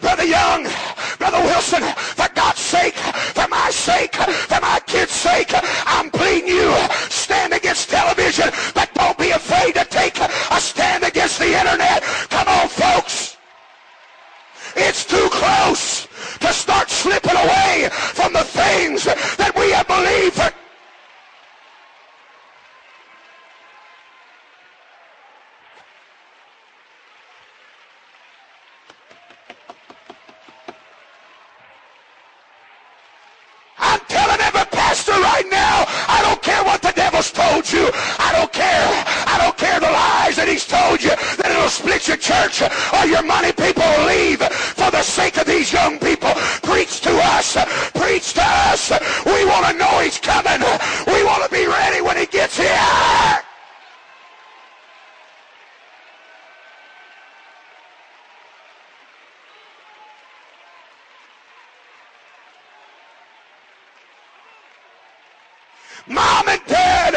Brother 0.00 0.24
Young, 0.24 0.66
Brother 1.18 1.40
Wilson, 1.44 1.82
for 1.94 2.28
God's 2.34 2.58
sake, 2.58 2.96
for 2.96 3.46
my 3.46 3.70
sake, 3.70 4.16
for 4.16 4.60
my 4.60 4.80
kids' 4.84 5.12
sake, 5.12 5.52
I'm 5.86 6.10
pleading 6.10 6.48
you, 6.48 6.74
stand 7.08 7.52
against 7.52 7.88
television, 7.88 8.50
but 8.74 8.92
don't 8.94 9.16
be 9.16 9.30
afraid 9.30 9.76
to 9.76 9.84
take 9.84 10.18
a 10.18 10.60
stand 10.60 11.04
against 11.04 11.38
the 11.38 11.56
internet. 11.56 12.02
Come 12.30 12.48
on, 12.48 12.66
folks. 12.66 13.36
It's 14.74 15.04
too 15.04 15.28
close 15.30 16.08
to 16.40 16.52
start 16.52 16.88
slipping 16.88 17.36
away 17.36 17.88
from 17.90 18.32
the 18.32 18.44
things 18.44 19.04
that 19.04 19.52
we 19.56 19.72
have 19.72 19.86
believed 19.88 20.34
for 20.34 20.52
I'm 33.78 34.00
telling 34.08 34.40
every 34.40 34.64
pastor 34.66 35.12
right 35.12 35.46
now, 35.50 35.84
I 36.08 36.20
don't 36.22 36.42
care 36.42 36.62
what 36.64 36.82
the 36.82 36.92
devil's 36.92 37.30
told 37.30 37.70
you. 37.72 37.90
I 38.18 38.32
don't 38.34 38.52
care. 38.52 39.04
I 39.26 39.38
don't 39.40 39.56
care 39.56 39.78
the 39.80 39.90
lies 39.90 40.36
that 40.36 40.48
he's 40.48 40.66
told 40.66 41.02
you 41.02 41.10
that 41.10 41.50
it'll 41.50 41.68
split 41.68 42.08
your 42.08 42.16
church 42.16 42.62
or 42.62 43.06
your 43.06 43.22
money 43.22 43.52
people 43.52 43.82
will 43.82 44.06
leave 44.06 44.40
for 44.40 44.90
the 44.90 45.02
sake 45.02 45.36
of 45.38 45.46
these 45.46 45.72
young 45.72 45.98
people. 45.98 46.34
Preach 46.62 47.00
to 47.02 47.14
us. 47.38 47.56
Preach 47.94 48.34
to 48.34 48.44
us. 48.44 48.90
We 49.24 49.44
want 49.44 49.66
to 49.66 49.74
know 49.78 50.00
he's 50.00 50.18
coming. 50.18 50.60
We 51.06 51.24
want 51.24 51.44
to 51.44 51.50
be 51.50 51.66
ready 51.66 52.00
when 52.00 52.16
he 52.16 52.26
gets 52.26 52.56
here. 52.58 53.44
Mom 66.08 66.48
and 66.48 66.60
Dad, 66.66 67.14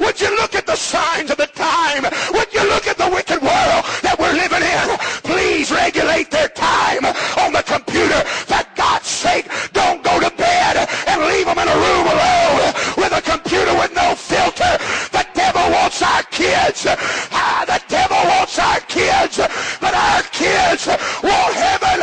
would 0.00 0.20
you 0.20 0.30
look 0.36 0.54
at 0.54 0.66
the 0.66 0.76
signs 0.76 1.30
of 1.30 1.36
the 1.36 1.46
time? 1.46 2.04
Would 2.32 2.52
you 2.52 2.62
look 2.68 2.86
at 2.86 2.98
the 2.98 3.08
wicked 3.08 3.40
world 3.40 3.82
that 4.04 4.16
we're 4.18 4.32
living 4.32 4.62
in? 4.62 4.86
Please 5.24 5.70
regulate 5.72 6.30
their 6.30 6.48
time 6.48 7.04
on 7.40 7.52
the 7.52 7.62
computer. 7.62 8.20
For 8.44 8.60
God's 8.76 9.08
sake, 9.08 9.48
don't 9.72 10.02
go 10.04 10.20
to 10.20 10.30
bed 10.36 10.76
and 11.08 11.24
leave 11.24 11.46
them 11.46 11.58
in 11.58 11.68
a 11.68 11.76
room 11.76 12.06
alone 12.06 12.74
with 13.00 13.12
a 13.16 13.22
computer 13.22 13.72
with 13.74 13.94
no 13.94 14.14
filter. 14.14 14.76
The 15.12 15.26
devil 15.34 15.64
wants 15.72 16.02
our 16.02 16.22
kids. 16.24 16.86
Ah, 17.32 17.64
the 17.66 17.80
devil 17.88 18.20
wants 18.28 18.58
our 18.58 18.80
kids. 18.92 19.40
But 19.80 19.94
our 19.94 20.22
kids 20.36 20.86
want 21.22 21.54
heaven. 21.56 21.98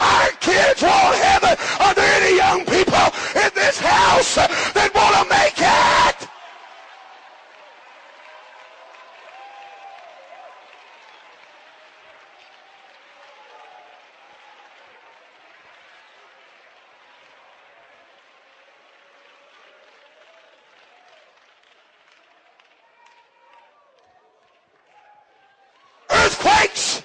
Our 0.00 0.30
kids 0.40 0.80
want 0.82 1.16
heaven. 1.20 1.54
Are 1.80 1.94
there 1.94 2.12
any 2.22 2.36
young 2.36 2.64
people 2.64 3.06
in 3.36 3.50
this 3.54 3.78
house 3.78 4.36
that 4.36 4.90
want 4.94 5.14
to 5.20 5.24
make 5.28 5.58
it? 5.58 6.28
Earthquakes! 26.10 27.02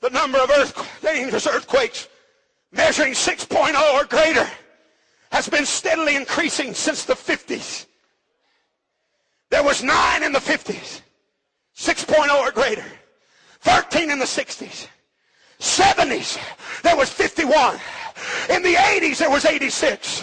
The 0.00 0.10
number 0.10 0.38
of 0.38 0.50
earth, 0.50 1.00
dangerous 1.02 1.46
earthquakes 1.46 2.08
measuring 2.72 3.12
6.0 3.12 3.94
or 3.94 3.97
greater 4.08 4.48
has 5.30 5.48
been 5.48 5.66
steadily 5.66 6.16
increasing 6.16 6.74
since 6.74 7.04
the 7.04 7.14
50s. 7.14 7.86
There 9.50 9.62
was 9.62 9.82
nine 9.82 10.22
in 10.22 10.32
the 10.32 10.38
50s, 10.38 11.02
6.0 11.76 12.40
or 12.40 12.50
greater, 12.50 12.84
13 13.60 14.10
in 14.10 14.18
the 14.18 14.24
60s, 14.24 14.88
70s, 15.58 16.38
there 16.82 16.96
was 16.96 17.10
51. 17.10 17.78
In 18.50 18.62
the 18.62 18.74
80s, 18.74 19.18
there 19.18 19.30
was 19.30 19.44
86. 19.44 20.22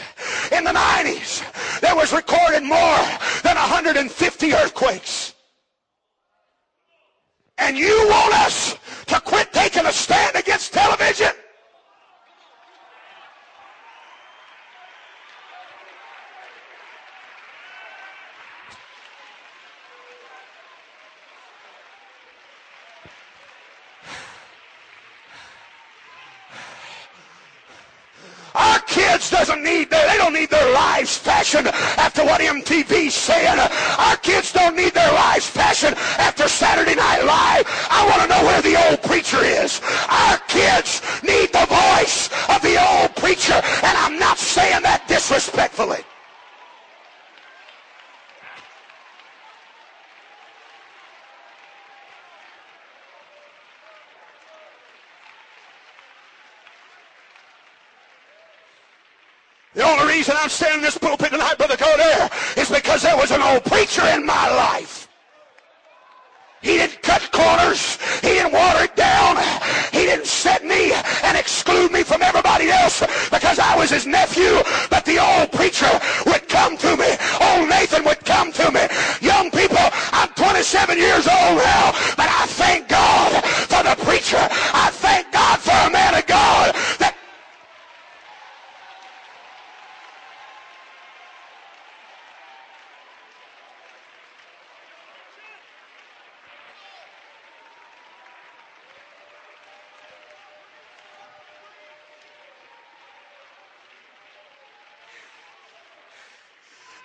In 0.51 0.63
the 0.63 0.71
90s, 0.71 1.79
there 1.81 1.95
was 1.95 2.13
recorded 2.13 2.63
more 2.63 2.97
than 3.43 3.55
150 3.55 4.53
earthquakes. 4.53 5.33
And 7.57 7.77
you 7.77 8.07
want 8.09 8.33
us 8.35 8.77
to 9.07 9.19
quit 9.21 9.53
taking 9.53 9.85
a 9.85 9.91
stand 9.91 10.35
against 10.35 10.73
television? 10.73 11.31
Our 28.55 28.79
kids 29.15 29.29
doesn't 29.29 29.63
need 29.63 29.89
their, 29.89 30.05
they 30.09 30.17
don't 30.17 30.33
need 30.33 30.49
their 30.49 30.73
lives 30.73 31.17
fashioned 31.17 31.67
after 31.67 32.25
what 32.25 32.41
TV 32.41 33.09
saying 33.09 33.59
our 33.97 34.17
kids 34.17 34.51
don't 34.51 34.75
need 34.75 34.93
their 34.93 35.13
lives 35.13 35.47
fashioned 35.47 35.95
after 36.19 36.49
Saturday 36.49 36.95
Night 36.95 37.23
Live. 37.23 37.65
I 37.89 38.05
want 38.09 38.21
to 38.23 38.27
know 38.27 38.43
where 38.43 38.61
the 38.61 38.75
old 38.89 39.01
preacher 39.03 39.41
is. 39.41 39.79
Our 40.09 40.37
kids 40.49 41.01
need 41.23 41.53
the 41.53 41.65
voice 41.65 42.29
of 42.49 42.61
the 42.61 42.75
old 42.75 43.15
preacher, 43.15 43.53
and 43.53 43.97
I'm 43.97 44.19
not 44.19 44.37
saying 44.37 44.81
that 44.83 45.07
disrespectfully. 45.07 46.03
The 59.75 59.83
only 59.83 60.14
reason 60.25 60.41
I'm 60.41 60.49
standing 60.49 60.79
in 60.79 60.83
this 60.83 60.97
pulpit 60.97 61.29
tonight, 61.29 61.55
Brother 61.57 61.77
Coder, 61.77 62.57
is 62.57 62.69
because 62.69 63.03
there 63.03 63.15
was 63.15 63.29
an 63.29 63.43
old 63.43 63.63
preacher 63.63 64.01
in 64.07 64.25
my 64.25 64.49
life. 64.55 65.07
He 66.61 66.77
didn't 66.77 66.99
cut 67.03 67.29
corners. 67.31 67.99
He 68.21 68.29
didn't 68.29 68.53
water 68.53 68.85
it 68.85 68.95
down. 68.95 69.37
He 69.91 69.99
didn't 70.09 70.25
set 70.25 70.65
me 70.65 70.93
and 71.23 71.37
exclude 71.37 71.91
me 71.91 72.01
from 72.01 72.23
everybody 72.23 72.71
else 72.71 73.01
because 73.29 73.59
I 73.59 73.77
was 73.77 73.91
his 73.91 74.07
nephew. 74.07 74.63
But 74.89 75.05
the 75.05 75.19
old 75.21 75.51
preacher 75.51 75.91
would 76.25 76.49
come 76.49 76.75
to 76.77 76.97
me. 76.97 77.09
Old 77.39 77.69
Nathan 77.69 78.03
would 78.05 78.25
come 78.25 78.51
to 78.53 78.71
me. 78.71 78.81
Young 79.21 79.51
people, 79.51 79.85
I'm 80.11 80.29
27 80.29 80.97
years 80.97 81.27
old 81.27 81.57
now, 81.61 81.91
but 82.17 82.25
I 82.25 82.47
thank 82.57 82.87
God 82.87 83.45
for 83.45 83.83
the 83.83 83.95
preacher. 84.03 84.41
I 84.41 84.89
thank 84.91 85.31
God 85.31 85.59
for 85.59 85.77
a 85.85 85.91
man 85.91 86.15
of 86.15 86.25
God 86.25 86.73
that 86.97 87.15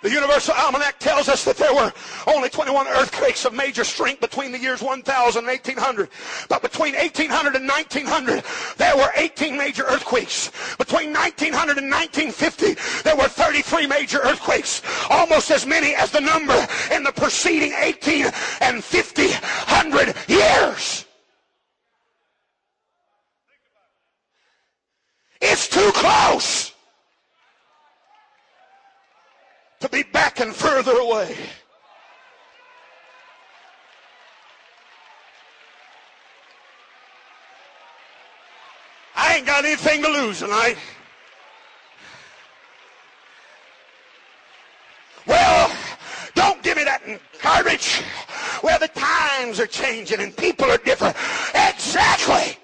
Universal 0.11 0.55
Almanac 0.57 0.99
tells 0.99 1.29
us 1.29 1.43
that 1.45 1.57
there 1.57 1.73
were 1.73 1.91
only 2.27 2.49
21 2.49 2.87
earthquakes 2.87 3.45
of 3.45 3.53
major 3.53 3.83
strength 3.83 4.19
between 4.19 4.51
the 4.51 4.59
years 4.59 4.81
1000 4.81 5.39
and 5.39 5.47
1800. 5.47 6.09
But 6.49 6.61
between 6.61 6.95
1800 6.95 7.55
and 7.55 7.67
1900, 7.67 8.43
there 8.77 8.95
were 8.97 9.11
18 9.15 9.57
major 9.57 9.83
earthquakes. 9.83 10.51
Between 10.77 11.13
1900 11.13 11.77
and 11.77 11.89
1950, 11.89 13.03
there 13.03 13.15
were 13.15 13.27
33 13.27 13.87
major 13.87 14.19
earthquakes. 14.19 14.81
Almost 15.09 15.51
as 15.51 15.65
many 15.65 15.95
as 15.95 16.11
the 16.11 16.21
number 16.21 16.67
in 16.91 17.03
the 17.03 17.11
preceding 17.11 17.73
18 17.73 18.31
and 18.61 18.83
50 18.83 19.27
hundred 19.31 20.15
years. 20.27 21.05
It's 25.41 25.67
too 25.67 25.91
close. 25.93 26.70
To 29.81 29.89
be 29.89 30.03
backing 30.03 30.51
further 30.51 30.93
away. 30.93 31.35
I 39.15 39.35
ain't 39.35 39.45
got 39.45 39.65
anything 39.65 40.03
to 40.03 40.09
lose 40.09 40.39
tonight. 40.39 40.77
Well, 45.25 45.71
don't 46.35 46.61
give 46.63 46.77
me 46.77 46.83
that 46.83 47.01
garbage. 47.41 48.03
Well, 48.63 48.79
the 48.79 48.87
times 48.87 49.59
are 49.59 49.67
changing 49.67 50.19
and 50.19 50.35
people 50.35 50.69
are 50.69 50.77
different. 50.77 51.15
Exactly. 51.53 52.57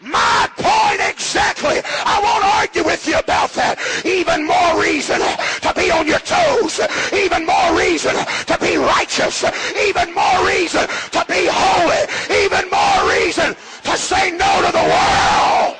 My 0.00 0.48
point 0.56 1.00
exactly. 1.10 1.80
I 1.84 2.20
won't 2.22 2.44
argue 2.70 2.84
with 2.84 3.06
you 3.06 3.18
about 3.18 3.50
that. 3.50 3.78
Even 4.04 4.46
more 4.46 4.80
reason 4.80 5.18
to 5.18 5.74
be 5.74 5.90
on 5.90 6.06
your 6.06 6.20
toes. 6.20 6.80
Even 7.12 7.44
more 7.44 7.76
reason 7.76 8.14
to 8.46 8.58
be 8.60 8.76
righteous. 8.76 9.44
Even 9.76 10.14
more 10.14 10.46
reason 10.46 10.86
to 11.10 11.24
be 11.26 11.48
holy. 11.50 12.06
Even 12.44 12.70
more 12.70 13.10
reason 13.10 13.54
to 13.84 13.96
say 13.96 14.30
no 14.30 14.66
to 14.66 14.72
the 14.72 14.86
world. 14.86 15.79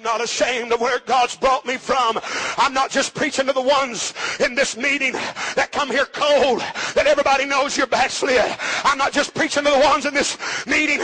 I'm 0.00 0.04
not 0.04 0.24
ashamed 0.24 0.72
of 0.72 0.80
where 0.80 0.98
God's 1.00 1.36
brought 1.36 1.66
me 1.66 1.76
from. 1.76 2.18
I'm 2.56 2.72
not 2.72 2.90
just 2.90 3.14
preaching 3.14 3.44
to 3.48 3.52
the 3.52 3.60
ones 3.60 4.14
in 4.40 4.54
this 4.54 4.74
meeting 4.74 5.12
that 5.12 5.72
come 5.72 5.90
here 5.90 6.06
cold, 6.06 6.60
that 6.94 7.06
everybody 7.06 7.44
knows 7.44 7.76
you're 7.76 7.86
backslid. 7.86 8.40
I'm 8.82 8.96
not 8.96 9.12
just 9.12 9.34
preaching 9.34 9.62
to 9.64 9.70
the 9.70 9.78
ones 9.80 10.06
in 10.06 10.14
this 10.14 10.38
meeting 10.64 11.00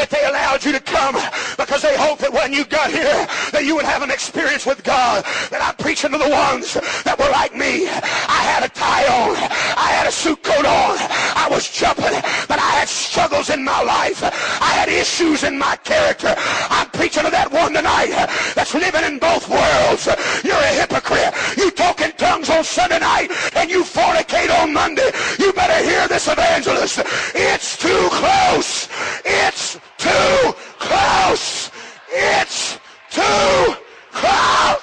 that 0.00 0.08
they 0.08 0.24
allowed 0.24 0.64
you 0.64 0.72
to 0.72 0.80
come 0.80 1.16
because 1.58 1.82
they 1.82 1.94
hope 1.98 2.20
that 2.20 2.32
when 2.32 2.54
you 2.54 2.64
got 2.64 2.90
here 2.90 3.28
that 3.52 3.66
you 3.66 3.76
would 3.76 3.84
have 3.84 4.00
an 4.00 4.10
experience 4.10 4.64
with 4.64 4.82
God. 4.82 5.24
That 5.50 5.60
I'm 5.60 5.76
preaching 5.76 6.12
to 6.12 6.18
the 6.18 6.30
ones 6.30 6.72
that 7.04 7.18
were 7.18 7.28
like 7.28 7.52
me. 7.52 7.84
I 7.84 8.40
had 8.48 8.64
a 8.64 8.72
tie 8.72 9.04
on. 9.12 9.36
I 9.76 9.92
had 9.92 10.08
a 10.08 10.12
suit 10.12 10.42
coat 10.42 10.64
on. 10.64 10.96
I 11.36 11.48
was 11.50 11.68
jumping, 11.68 12.16
but 12.48 12.56
I 12.56 12.80
had 12.80 12.88
struggles 12.88 13.50
in 13.50 13.62
my 13.62 13.82
life. 13.82 14.24
I 14.24 14.72
had 14.72 14.88
issues 14.88 15.44
in 15.44 15.58
my 15.58 15.76
character. 15.84 16.32
I'm 16.72 16.87
preaching 16.98 17.22
to 17.22 17.30
that 17.30 17.52
one 17.52 17.72
tonight 17.72 18.10
uh, 18.10 18.26
that's 18.58 18.74
living 18.74 19.04
in 19.04 19.20
both 19.20 19.48
worlds. 19.48 20.10
You're 20.42 20.58
a 20.58 20.74
hypocrite. 20.82 21.30
You 21.56 21.70
talk 21.70 22.00
in 22.00 22.10
tongues 22.18 22.50
on 22.50 22.64
Sunday 22.64 22.98
night 22.98 23.30
and 23.54 23.70
you 23.70 23.84
fornicate 23.84 24.50
on 24.60 24.74
Monday. 24.74 25.08
You 25.38 25.52
better 25.52 25.78
hear 25.88 26.08
this 26.08 26.26
evangelist. 26.26 26.98
It's 27.36 27.78
too 27.78 28.08
close. 28.10 28.88
It's 29.24 29.78
too 29.96 30.54
close. 30.82 31.70
It's 32.10 32.80
too 33.10 33.76
close. 34.10 34.82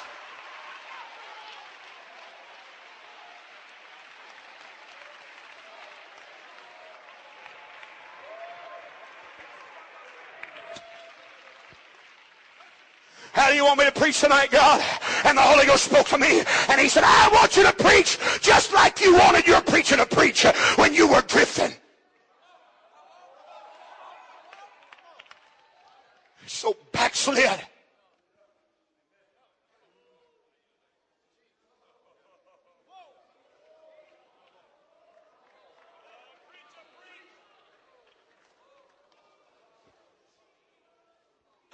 How 13.36 13.50
do 13.50 13.56
you 13.58 13.66
want 13.66 13.78
me 13.78 13.84
to 13.84 13.92
preach 14.16 14.22
tonight, 14.22 14.52
God? 14.52 14.82
And 15.26 15.38
the 15.38 15.42
Holy 15.42 15.66
Ghost 15.66 15.86
spoke 15.86 16.08
to 16.08 16.18
me, 16.18 16.44
and 16.70 16.80
he 16.80 16.90
said, 16.90 17.04
I 17.06 17.30
want 17.32 17.58
you 17.58 17.64
to 17.64 17.74
preach 17.74 18.18
just 18.42 18.74
like 18.74 19.02
you 19.02 19.14
wanted 19.14 19.48
your 19.48 19.62
preacher 19.62 19.98
to 19.98 20.06
preach 20.06 20.46
when 20.76 20.94
you 20.94 21.08
were 21.08 21.22
drifting. 21.22 21.74
So 26.48 26.76
backslid. 26.92 27.60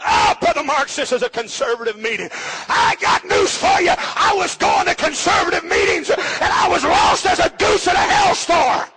Ah, 0.04 0.38
Brother 0.40 0.64
Mark, 0.64 0.90
this 0.90 1.12
is 1.12 1.22
a 1.24 1.30
conservative 1.30 1.98
meeting. 1.98 2.30
I 2.68 2.96
got 3.00 3.24
news 3.26 3.56
for 3.56 3.82
you. 3.82 3.94
I 3.98 4.34
was 4.36 4.56
going 4.56 4.88
to 4.88 4.96
conservative 4.96 5.64
meetings 5.64 6.10
and 6.10 6.20
I 6.42 6.68
was 6.70 6.84
lost 6.84 7.26
as 7.26 7.40
a 7.40 7.50
goose 7.58 7.88
in 7.88 7.96
a 7.96 8.00
hailstorm. 8.00 8.90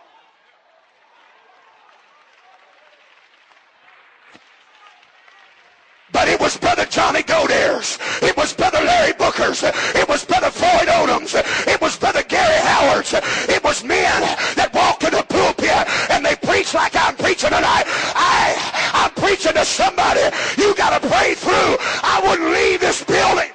But 6.14 6.28
it 6.28 6.38
was 6.38 6.56
Brother 6.56 6.86
Johnny 6.86 7.22
Godair's. 7.22 7.98
It 8.22 8.36
was 8.36 8.52
Brother 8.54 8.78
Larry 8.78 9.12
Booker's. 9.14 9.64
It 9.64 10.08
was 10.08 10.24
Brother 10.24 10.50
Floyd 10.50 10.86
Odom's. 10.86 11.34
It 11.34 11.80
was 11.80 11.96
Brother 11.96 12.22
Gary 12.22 12.60
Howard's. 12.62 13.12
It 13.12 13.62
was 13.64 13.82
men 13.82 14.22
that 14.54 14.70
walked 14.72 15.02
in 15.02 15.10
the 15.10 15.24
pulpit 15.24 15.90
and 16.10 16.24
they 16.24 16.36
preached 16.36 16.72
like 16.72 16.94
I'm 16.94 17.16
preaching 17.16 17.50
tonight. 17.50 17.84
I, 18.14 18.73
I'm 18.94 19.10
preaching 19.10 19.52
to 19.54 19.64
somebody. 19.64 20.20
You 20.56 20.74
got 20.76 21.02
to 21.02 21.08
pray 21.08 21.34
through. 21.34 21.52
I 21.52 22.22
wouldn't 22.24 22.50
leave 22.50 22.80
this 22.80 23.02
building. 23.02 23.50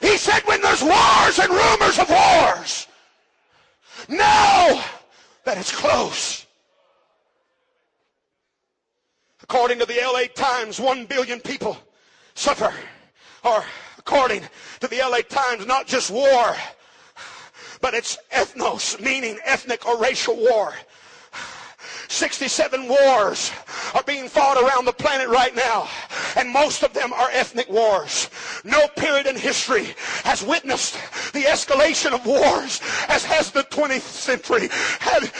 He 0.00 0.16
said 0.16 0.42
when 0.46 0.60
there's 0.62 0.82
wars 0.82 1.38
and 1.38 1.50
rumors 1.50 1.98
of 1.98 2.08
wars, 2.08 2.86
know 4.08 4.82
that 5.44 5.58
it's 5.58 5.70
close. 5.70 6.41
According 9.62 9.78
to 9.78 9.86
the 9.86 10.00
LA 10.04 10.24
Times, 10.34 10.80
one 10.80 11.06
billion 11.06 11.38
people 11.38 11.76
suffer. 12.34 12.74
Or 13.44 13.64
according 13.96 14.42
to 14.80 14.88
the 14.88 14.96
LA 14.96 15.18
Times, 15.18 15.66
not 15.66 15.86
just 15.86 16.10
war, 16.10 16.56
but 17.80 17.94
it's 17.94 18.18
ethnos, 18.32 19.00
meaning 19.00 19.38
ethnic 19.44 19.86
or 19.86 20.00
racial 20.00 20.34
war. 20.34 20.74
67 22.08 22.88
wars 22.88 23.52
are 23.94 24.02
being 24.02 24.28
fought 24.28 24.60
around 24.60 24.84
the 24.84 24.92
planet 24.92 25.28
right 25.28 25.54
now, 25.54 25.88
and 26.36 26.50
most 26.50 26.82
of 26.82 26.92
them 26.92 27.12
are 27.12 27.30
ethnic 27.30 27.70
wars. 27.70 28.30
No 28.64 28.88
period 28.88 29.28
in 29.28 29.36
history 29.36 29.94
has 30.24 30.42
witnessed 30.42 30.96
the 31.32 31.42
escalation 31.42 32.12
of 32.12 32.24
wars 32.26 32.80
as 33.08 33.24
has 33.24 33.50
the 33.50 33.64
20th 33.64 34.00
century. 34.00 34.68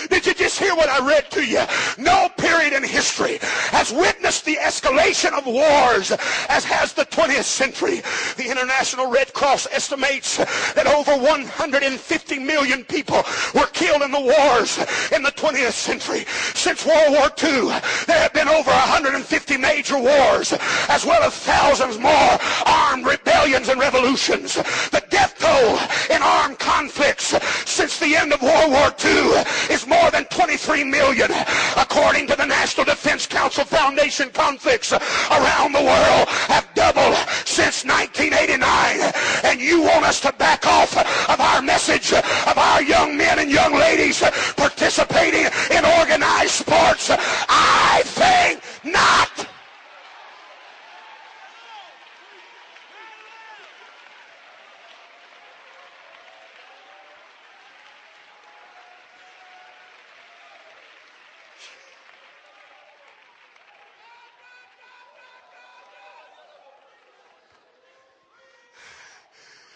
Did 0.08 0.26
you 0.26 0.34
just 0.34 0.58
hear 0.58 0.74
what 0.74 0.88
I 0.88 1.06
read 1.06 1.30
to 1.32 1.44
you? 1.44 1.62
No 1.98 2.28
period 2.36 2.72
in 2.72 2.82
history 2.82 3.38
has 3.70 3.92
witnessed 3.92 4.44
the 4.44 4.56
escalation 4.56 5.36
of 5.36 5.46
wars 5.46 6.12
as 6.48 6.64
has 6.64 6.92
the 6.92 7.04
20th 7.06 7.44
century. 7.44 8.02
The 8.36 8.50
International 8.50 9.10
Red 9.10 9.32
Cross 9.32 9.68
estimates 9.72 10.36
that 10.74 10.86
over 10.86 11.16
150 11.16 12.38
million 12.38 12.84
people 12.84 13.22
were 13.54 13.66
killed 13.72 14.02
in 14.02 14.10
the 14.10 14.20
wars 14.20 14.78
in 15.12 15.22
the 15.22 15.32
20th 15.32 15.72
century. 15.72 16.24
Since 16.54 16.86
World 16.86 17.12
War 17.12 17.30
II, 17.42 17.68
there 18.06 18.18
have 18.18 18.32
been 18.32 18.48
over 18.48 18.70
150 18.70 19.56
major 19.56 19.98
wars, 19.98 20.52
as 20.88 21.04
well 21.04 21.22
as 21.22 21.34
thousands 21.34 21.98
more 21.98 22.38
armed 22.66 23.06
rebellions 23.06 23.68
and 23.68 23.80
revolutions. 23.80 24.54
The 24.54 25.02
death 25.10 25.34
toll 25.38 25.78
in 26.10 26.22
armed 26.22 26.58
conflicts 26.58 27.34
since 27.68 27.98
the 27.98 28.16
end 28.16 28.32
of 28.32 28.42
World 28.42 28.70
War 28.70 28.92
II 29.04 29.42
is 29.70 29.86
more 29.86 30.10
than 30.10 30.24
23 30.26 30.84
million. 30.84 31.30
According 31.76 32.26
to 32.28 32.36
the 32.36 32.46
National 32.46 32.84
Defense 32.84 33.26
Council 33.26 33.64
Foundation, 33.64 34.30
conflicts 34.30 34.92
around 34.92 35.72
the 35.72 35.82
world 35.82 36.28
have 36.48 36.66
doubled 36.74 37.16
since 37.44 37.84
1989. 37.84 39.12
And 39.44 39.60
you 39.60 39.82
want 39.82 40.04
us 40.04 40.20
to 40.20 40.32
back 40.32 40.66
off 40.66 40.96
of 40.96 41.40
our 41.40 41.62
message 41.62 42.12
of 42.12 42.56
our 42.56 42.82
young 42.82 43.16
men 43.16 43.38
and 43.38 43.50
young 43.50 43.74
ladies 43.74 44.20
participating 44.56 45.46
in 45.70 45.84
organized 45.98 46.50
sports? 46.50 47.10
I 47.10 48.02
think 48.04 48.60
not. 48.84 49.48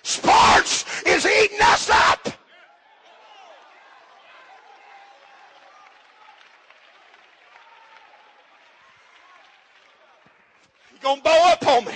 Sports 0.03 0.85
is 1.05 1.27
eating 1.27 1.59
us 1.61 1.91
up. 1.91 2.29
You 11.07 11.13
gonna 11.13 11.23
bow 11.23 11.53
up 11.53 11.67
on 11.69 11.85
me? 11.85 11.93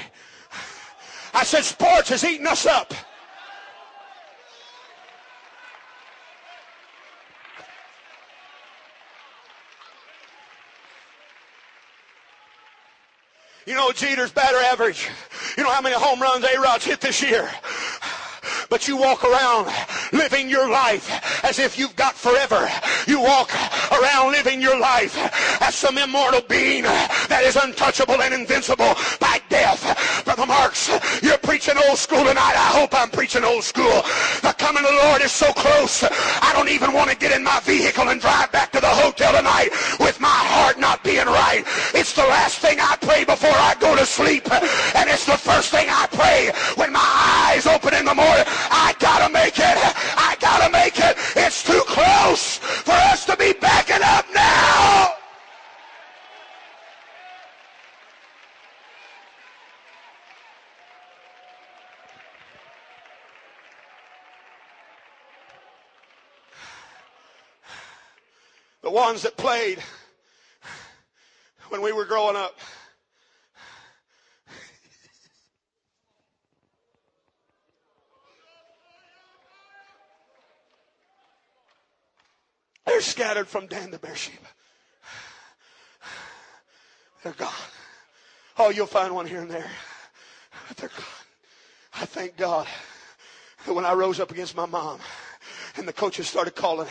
I 1.35 1.42
said 1.42 1.64
sports 1.64 2.12
is 2.12 2.23
eating 2.23 2.46
us 2.46 2.64
up. 2.64 2.94
You 13.66 13.75
know 13.75 13.90
Jeter's 13.90 14.31
batter 14.31 14.59
average. 14.59 15.09
You 15.59 15.64
know 15.64 15.70
how 15.70 15.81
many 15.81 15.96
home 15.96 16.20
runs 16.23 16.44
A-Rod's 16.44 16.85
hit 16.85 17.01
this 17.01 17.20
year. 17.20 17.51
But 18.68 18.87
you 18.87 18.96
walk 18.96 19.25
around 19.25 19.73
living 20.12 20.49
your 20.49 20.70
life 20.70 21.44
as 21.44 21.59
if 21.59 21.77
you've 21.77 21.96
got 21.96 22.14
forever. 22.14 22.70
You 23.09 23.20
walk 23.20 23.51
around 23.90 24.31
living 24.31 24.62
your 24.62 24.79
life 24.79 25.16
as 25.61 25.75
some 25.75 25.99
immortal 25.99 26.42
being 26.42 26.85
that 27.30 27.46
is 27.46 27.54
untouchable 27.56 28.20
and 28.20 28.34
invincible 28.34 28.92
by 29.22 29.40
death. 29.48 29.80
Brother 30.24 30.46
Marks, 30.46 30.90
you're 31.22 31.38
preaching 31.38 31.78
old 31.88 31.96
school 31.96 32.26
tonight. 32.26 32.58
I 32.58 32.74
hope 32.74 32.90
I'm 32.92 33.08
preaching 33.08 33.44
old 33.44 33.62
school. 33.62 34.02
The 34.42 34.52
coming 34.58 34.84
of 34.84 34.90
the 34.90 35.02
Lord 35.06 35.22
is 35.22 35.30
so 35.30 35.46
close. 35.54 36.02
I 36.02 36.50
don't 36.54 36.68
even 36.68 36.92
want 36.92 37.08
to 37.10 37.16
get 37.16 37.30
in 37.30 37.42
my 37.42 37.60
vehicle 37.60 38.10
and 38.10 38.20
drive 38.20 38.50
back 38.50 38.72
to 38.72 38.80
the 38.80 38.90
hotel 38.90 39.32
tonight 39.32 39.70
with 40.00 40.20
my 40.20 40.28
heart 40.28 40.78
not 40.78 41.02
being 41.04 41.26
right. 41.26 41.62
It's 41.94 42.12
the 42.12 42.26
last 42.26 42.58
thing 42.58 42.78
I 42.80 42.98
pray 43.00 43.24
before 43.24 43.54
I 43.54 43.78
go 43.78 43.94
to 43.94 44.04
sleep. 44.04 44.50
And 44.98 45.08
it's 45.08 45.24
the 45.24 45.38
first 45.38 45.70
thing 45.70 45.86
I 45.88 46.10
pray 46.10 46.50
when 46.74 46.92
my 46.92 47.10
eyes 47.46 47.66
open 47.66 47.94
in 47.94 48.04
the 48.04 48.14
morning. 48.14 48.44
I 48.74 48.94
gotta 48.98 49.32
make 49.32 49.58
it. 49.58 49.78
I 50.18 50.36
gotta 50.40 50.70
make 50.70 50.98
it. 50.98 51.16
It's 51.36 51.62
too 51.62 51.82
close 51.86 52.58
for 52.58 52.98
us 53.14 53.24
to 53.26 53.36
be 53.36 53.52
backing 53.54 54.02
up 54.02 54.26
now. 54.34 55.14
The 68.90 68.96
ones 68.96 69.22
that 69.22 69.37
played 69.37 69.79
when 71.68 71.81
we 71.81 71.92
were 71.92 72.07
growing 72.07 72.35
up. 72.35 72.59
They're 82.85 83.00
scattered 83.00 83.46
from 83.46 83.68
Dan 83.68 83.92
to 83.92 83.98
Beersheba. 84.00 84.38
They're 87.22 87.33
gone. 87.35 87.48
Oh, 88.59 88.70
you'll 88.70 88.87
find 88.87 89.14
one 89.14 89.26
here 89.29 89.42
and 89.42 89.50
there, 89.53 89.70
but 90.66 90.76
they're 90.79 90.88
gone. 90.88 91.05
I 91.94 92.07
thank 92.07 92.37
God 92.37 92.66
that 93.66 93.72
when 93.72 93.85
I 93.85 93.92
rose 93.92 94.18
up 94.18 94.33
against 94.33 94.57
my 94.57 94.66
mom 94.66 94.98
and 95.76 95.87
the 95.87 95.92
coaches 95.92 96.26
started 96.26 96.57
calling, 96.57 96.88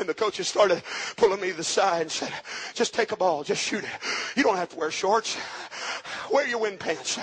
and 0.00 0.08
the 0.08 0.14
coaches 0.14 0.48
started 0.48 0.82
pulling 1.16 1.40
me 1.40 1.50
to 1.50 1.56
the 1.56 1.64
side 1.64 2.02
and 2.02 2.10
said, 2.10 2.32
just 2.74 2.94
take 2.94 3.12
a 3.12 3.16
ball, 3.16 3.44
just 3.44 3.62
shoot 3.62 3.84
it. 3.84 3.90
You 4.36 4.42
don't 4.42 4.56
have 4.56 4.70
to 4.70 4.76
wear 4.76 4.90
shorts. 4.90 5.36
Wear 6.30 6.46
your 6.46 6.60
wind 6.60 6.78
pants. 6.78 7.18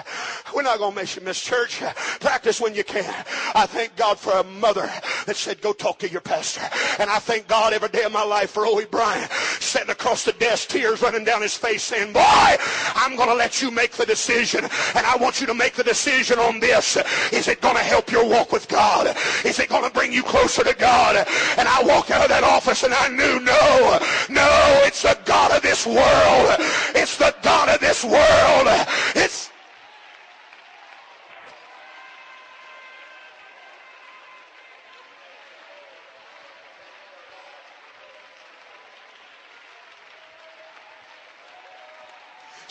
We're 0.54 0.64
not 0.64 0.80
going 0.80 0.92
to 0.92 0.96
make 0.96 1.16
you 1.16 1.22
miss 1.22 1.42
church. 1.42 1.82
Practice 2.20 2.60
when 2.60 2.76
you 2.76 2.84
can. 2.84 3.14
I 3.56 3.66
thank 3.66 3.96
God 3.96 4.20
for 4.20 4.34
a 4.34 4.44
mother 4.44 4.90
that 5.26 5.36
said, 5.36 5.62
go 5.62 5.74
talk 5.74 6.00
to 6.00 6.10
your 6.10 6.22
pastor. 6.22 6.62
And 7.00 7.10
I 7.10 7.20
thank 7.20 7.48
God 7.48 7.74
every 7.74 7.90
day 7.90 8.04
of 8.04 8.12
my 8.12 8.24
life 8.24 8.52
for 8.52 8.66
Owie 8.66 8.90
Bryant 8.90 9.32
sitting 9.60 9.90
across 9.90 10.26
the 10.26 10.34
desk, 10.34 10.70
tears 10.70 11.02
running 11.02 11.24
down 11.24 11.42
his 11.42 11.56
face 11.56 11.84
saying, 11.84 12.14
boy, 12.14 12.56
I'm 12.98 13.16
going 13.16 13.30
to 13.30 13.36
let 13.36 13.62
you 13.62 13.72
make 13.72 13.92
the 13.92 14.06
decision. 14.06 14.64
And 14.96 15.06
I 15.06 15.16
want 15.18 15.40
you 15.40 15.48
to 15.48 15.54
make 15.54 15.74
the 15.74 15.84
decision 15.84 16.40
on 16.40 16.60
this. 16.60 16.98
Is 17.32 17.48
it 17.48 17.62
going 17.62 17.76
to 17.76 17.84
help 17.84 18.12
your 18.12 18.28
walk 18.28 18.52
with 18.52 18.68
God? 18.68 19.16
Is 19.46 19.60
it 19.60 19.70
going 19.70 19.84
to 19.84 19.92
bring 19.92 20.12
you 20.12 20.24
closer 20.24 20.64
to 20.64 20.74
God? 20.74 21.16
And 21.58 21.68
I 21.68 21.84
walked 21.84 22.12
out 22.12 22.24
of 22.24 22.30
that 22.30 22.44
office 22.44 22.84
and 22.84 22.94
I 22.94 23.08
knew, 23.10 23.40
no, 23.40 24.00
no, 24.30 24.82
it's 24.86 25.04
the 25.04 25.18
God 25.26 25.52
of 25.52 25.62
this 25.62 25.86
world. 25.86 26.56
It's 26.96 27.18
the 27.18 27.36
God 27.42 27.70
of 27.70 27.80
this 27.80 28.04
world. 28.04 28.68
It's 29.16 29.52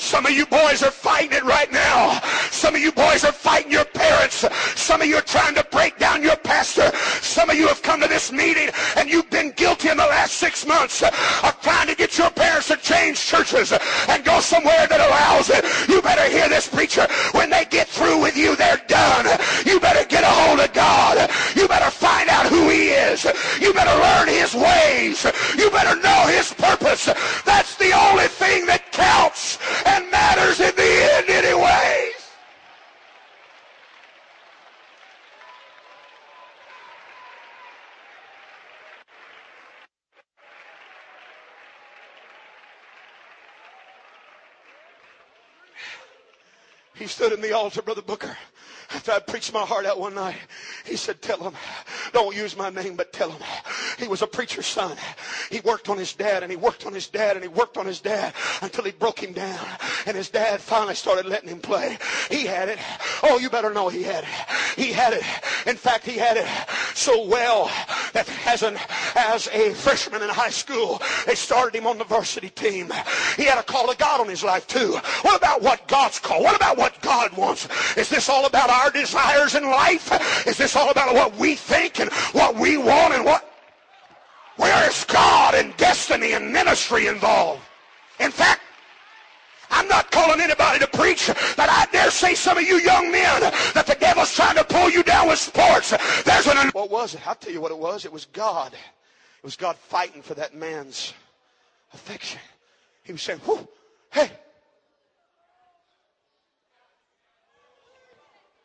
Some 0.07 0.25
of 0.25 0.26
you 0.37 0.47
boys 0.47 0.83
are 0.83 0.91
fighting 0.91 1.37
it 1.37 1.45
right 1.45 1.73
now. 1.73 2.21
Some 2.51 2.75
of 2.75 2.81
you 2.81 2.93
boys 2.93 3.25
are 3.25 3.33
fighting 3.33 3.73
your 3.73 3.87
parents. 3.87 4.45
Some 4.79 5.01
of 5.01 5.07
you 5.07 5.17
are 5.17 5.23
trying 5.23 5.55
to 5.55 5.65
break 5.71 5.99
down 5.99 6.23
your 6.23 6.37
pastor. 6.37 6.95
Some 7.23 7.49
of 7.51 7.57
you 7.57 7.67
have 7.69 7.83
come 7.83 8.01
to 8.03 8.09
this 8.09 8.31
meeting 8.31 8.69
and 8.97 9.09
you've 9.09 9.31
been 9.31 9.53
guilty 9.53 9.89
in 9.89 9.97
the 9.97 10.07
last 10.07 10.35
six 10.35 10.67
months 10.67 11.03
of 11.03 11.61
trying 11.63 11.89
to 11.89 11.95
get 11.95 12.19
your 12.19 12.31
parents 12.31 12.69
to 12.69 12.77
change 12.77 13.19
churches 13.25 13.73
and 14.09 14.25
go 14.25 14.41
somewhere 14.41 14.87
that 14.87 15.01
allows 15.01 15.51
it. 15.51 15.65
You 15.89 16.03
better 16.03 16.29
hear 16.31 16.49
this 16.49 16.69
preacher. 16.69 17.07
When 17.33 17.51
they 17.51 17.65
get 17.65 17.89
through 17.89 18.21
with 18.21 18.37
you, 18.37 18.57
they're 18.57 18.83
done. 18.89 19.27
You 19.65 19.81
better 19.81 20.07
get 20.07 20.23
a 20.23 20.31
hold 20.31 20.61
of 20.61 20.73
God. 20.73 21.31
You 21.57 21.67
better 21.69 21.91
find 21.91 22.29
out 22.29 22.47
who 22.47 22.69
he 22.69 22.89
is. 22.91 23.25
You 23.61 23.73
better 23.73 23.97
learn 24.01 24.29
his 24.29 24.55
ways. 24.55 25.25
You 25.57 25.71
better 25.71 26.01
know 26.01 26.27
his 26.29 26.53
purpose. 26.53 27.07
That's 27.45 27.77
the 27.77 27.93
only 27.93 28.29
thing 28.29 28.67
that 28.67 28.93
counts 28.93 29.59
and 29.87 30.11
matters 30.11 30.61
in 30.61 30.75
the 30.77 31.11
end 31.15 31.31
anyways. 31.31 32.15
Stood 47.07 47.33
in 47.33 47.41
the 47.41 47.53
altar, 47.53 47.83
Brother 47.83 48.03
Booker. 48.03 48.37
After 48.91 49.13
I 49.13 49.19
preached 49.21 49.53
my 49.53 49.63
heart 49.63 49.87
out 49.87 49.99
one 49.99 50.15
night, 50.15 50.37
he 50.85 50.97
said, 50.97 51.23
tell 51.23 51.39
him, 51.39 51.55
don't 52.13 52.37
use 52.37 52.57
my 52.57 52.69
name, 52.71 52.95
but 52.95 53.13
tell 53.13 53.31
him. 53.31 53.43
He 53.99 54.07
was 54.07 54.23
a 54.23 54.27
preacher's 54.27 54.67
son. 54.67 54.97
He 55.51 55.61
worked 55.61 55.89
on 55.89 55.99
his 55.99 56.13
dad 56.13 56.43
and 56.43 56.51
he 56.51 56.57
worked 56.57 56.85
on 56.85 56.93
his 56.93 57.09
dad 57.09 57.37
and 57.37 57.43
he 57.43 57.49
worked 57.49 57.77
on 57.77 57.87
his 57.87 58.01
dad 58.01 58.35
until 58.61 58.85
he 58.85 58.93
broke 58.93 59.21
him 59.21 59.33
down. 59.33 59.67
And 60.07 60.17
his 60.17 60.29
dad 60.31 60.61
finally 60.61 60.95
started 60.95 61.27
letting 61.27 61.49
him 61.49 61.61
play. 61.61 61.99
He 62.31 62.45
had 62.45 62.69
it. 62.69 62.79
Oh, 63.23 63.39
you 63.39 63.51
better 63.51 63.73
know 63.73 63.89
he 63.89 64.03
had 64.03 64.25
it. 64.25 64.31
He 64.77 64.93
had 64.93 65.13
it. 65.13 65.25
In 65.67 65.77
fact, 65.77 66.05
he 66.05 66.19
had 66.19 66.37
it 66.37 66.47
so 66.95 67.27
well 67.27 67.71
that 68.13 68.29
as, 68.47 68.63
an, 68.63 68.79
as 69.17 69.49
a 69.49 69.73
freshman 69.73 70.23
in 70.23 70.29
high 70.29 70.51
school, 70.51 71.01
they 71.27 71.35
started 71.35 71.79
him 71.79 71.87
on 71.87 71.99
the 71.99 72.05
varsity 72.05 72.51
team. 72.51 72.93
He 73.37 73.45
had 73.45 73.59
a 73.59 73.63
call 73.63 73.91
of 73.91 73.99
God 73.99 74.21
on 74.21 74.29
his 74.29 74.45
life 74.45 74.67
too. 74.67 74.99
What 75.23 75.37
about 75.37 75.63
what 75.63 75.89
God's 75.89 76.19
call? 76.19 76.43
What 76.43 76.55
about 76.55 76.77
what 76.77 77.01
God 77.01 77.37
wants? 77.37 77.69
Is 77.97 78.09
this 78.09 78.29
all 78.29 78.47
about 78.47 78.71
our 78.71 78.91
desires 78.91 79.55
in 79.55 79.65
life? 79.65 80.13
Is 80.47 80.59
this 80.59 80.77
all 80.77 80.91
about 80.91 81.15
what 81.15 81.35
we 81.37 81.55
think 81.55 81.99
and 81.99 82.13
what 82.33 82.55
we 82.55 82.77
want 82.77 83.15
and 83.15 83.25
what? 83.25 83.51
Where 84.57 84.89
is 84.89 85.05
God 85.05 85.55
and 85.55 85.77
destiny 85.77 86.33
and 86.33 86.53
ministry 86.53 87.07
involved? 87.07 87.63
In 88.21 88.31
fact, 88.31 88.63
I'm 89.71 89.89
not 89.89 90.11
calling 90.11 90.41
anybody 90.41 90.79
to 90.79 90.87
preach, 90.87 91.27
but 91.27 91.69
I 91.69 91.87
dare 91.93 92.11
say 92.11 92.35
some 92.35 92.57
of 92.57 92.65
you 92.65 92.77
young 92.79 93.11
men 93.11 93.41
that 93.75 93.87
the 93.87 93.97
devil's 93.97 94.33
trying 94.33 94.57
to 94.57 94.65
pull 94.65 94.91
you 94.91 95.03
down 95.03 95.29
with 95.29 95.39
sports. 95.39 95.93
There's 96.25 96.47
an. 96.47 96.71
What 96.71 96.91
was 96.91 97.15
it? 97.15 97.27
I'll 97.27 97.35
tell 97.35 97.53
you 97.53 97.61
what 97.61 97.73
it 97.73 97.79
was. 97.79 98.05
It 98.05 98.13
was 98.13 98.27
God. 98.27 98.73
Was 99.47 99.55
God 99.55 99.77
fighting 99.77 100.23
for 100.23 100.35
that 100.35 100.57
man's 100.57 101.15
affection. 101.95 102.41
He 103.05 103.13
was 103.13 103.23
saying, 103.23 103.41
Whoo, 103.47 103.69
hey, 104.11 104.29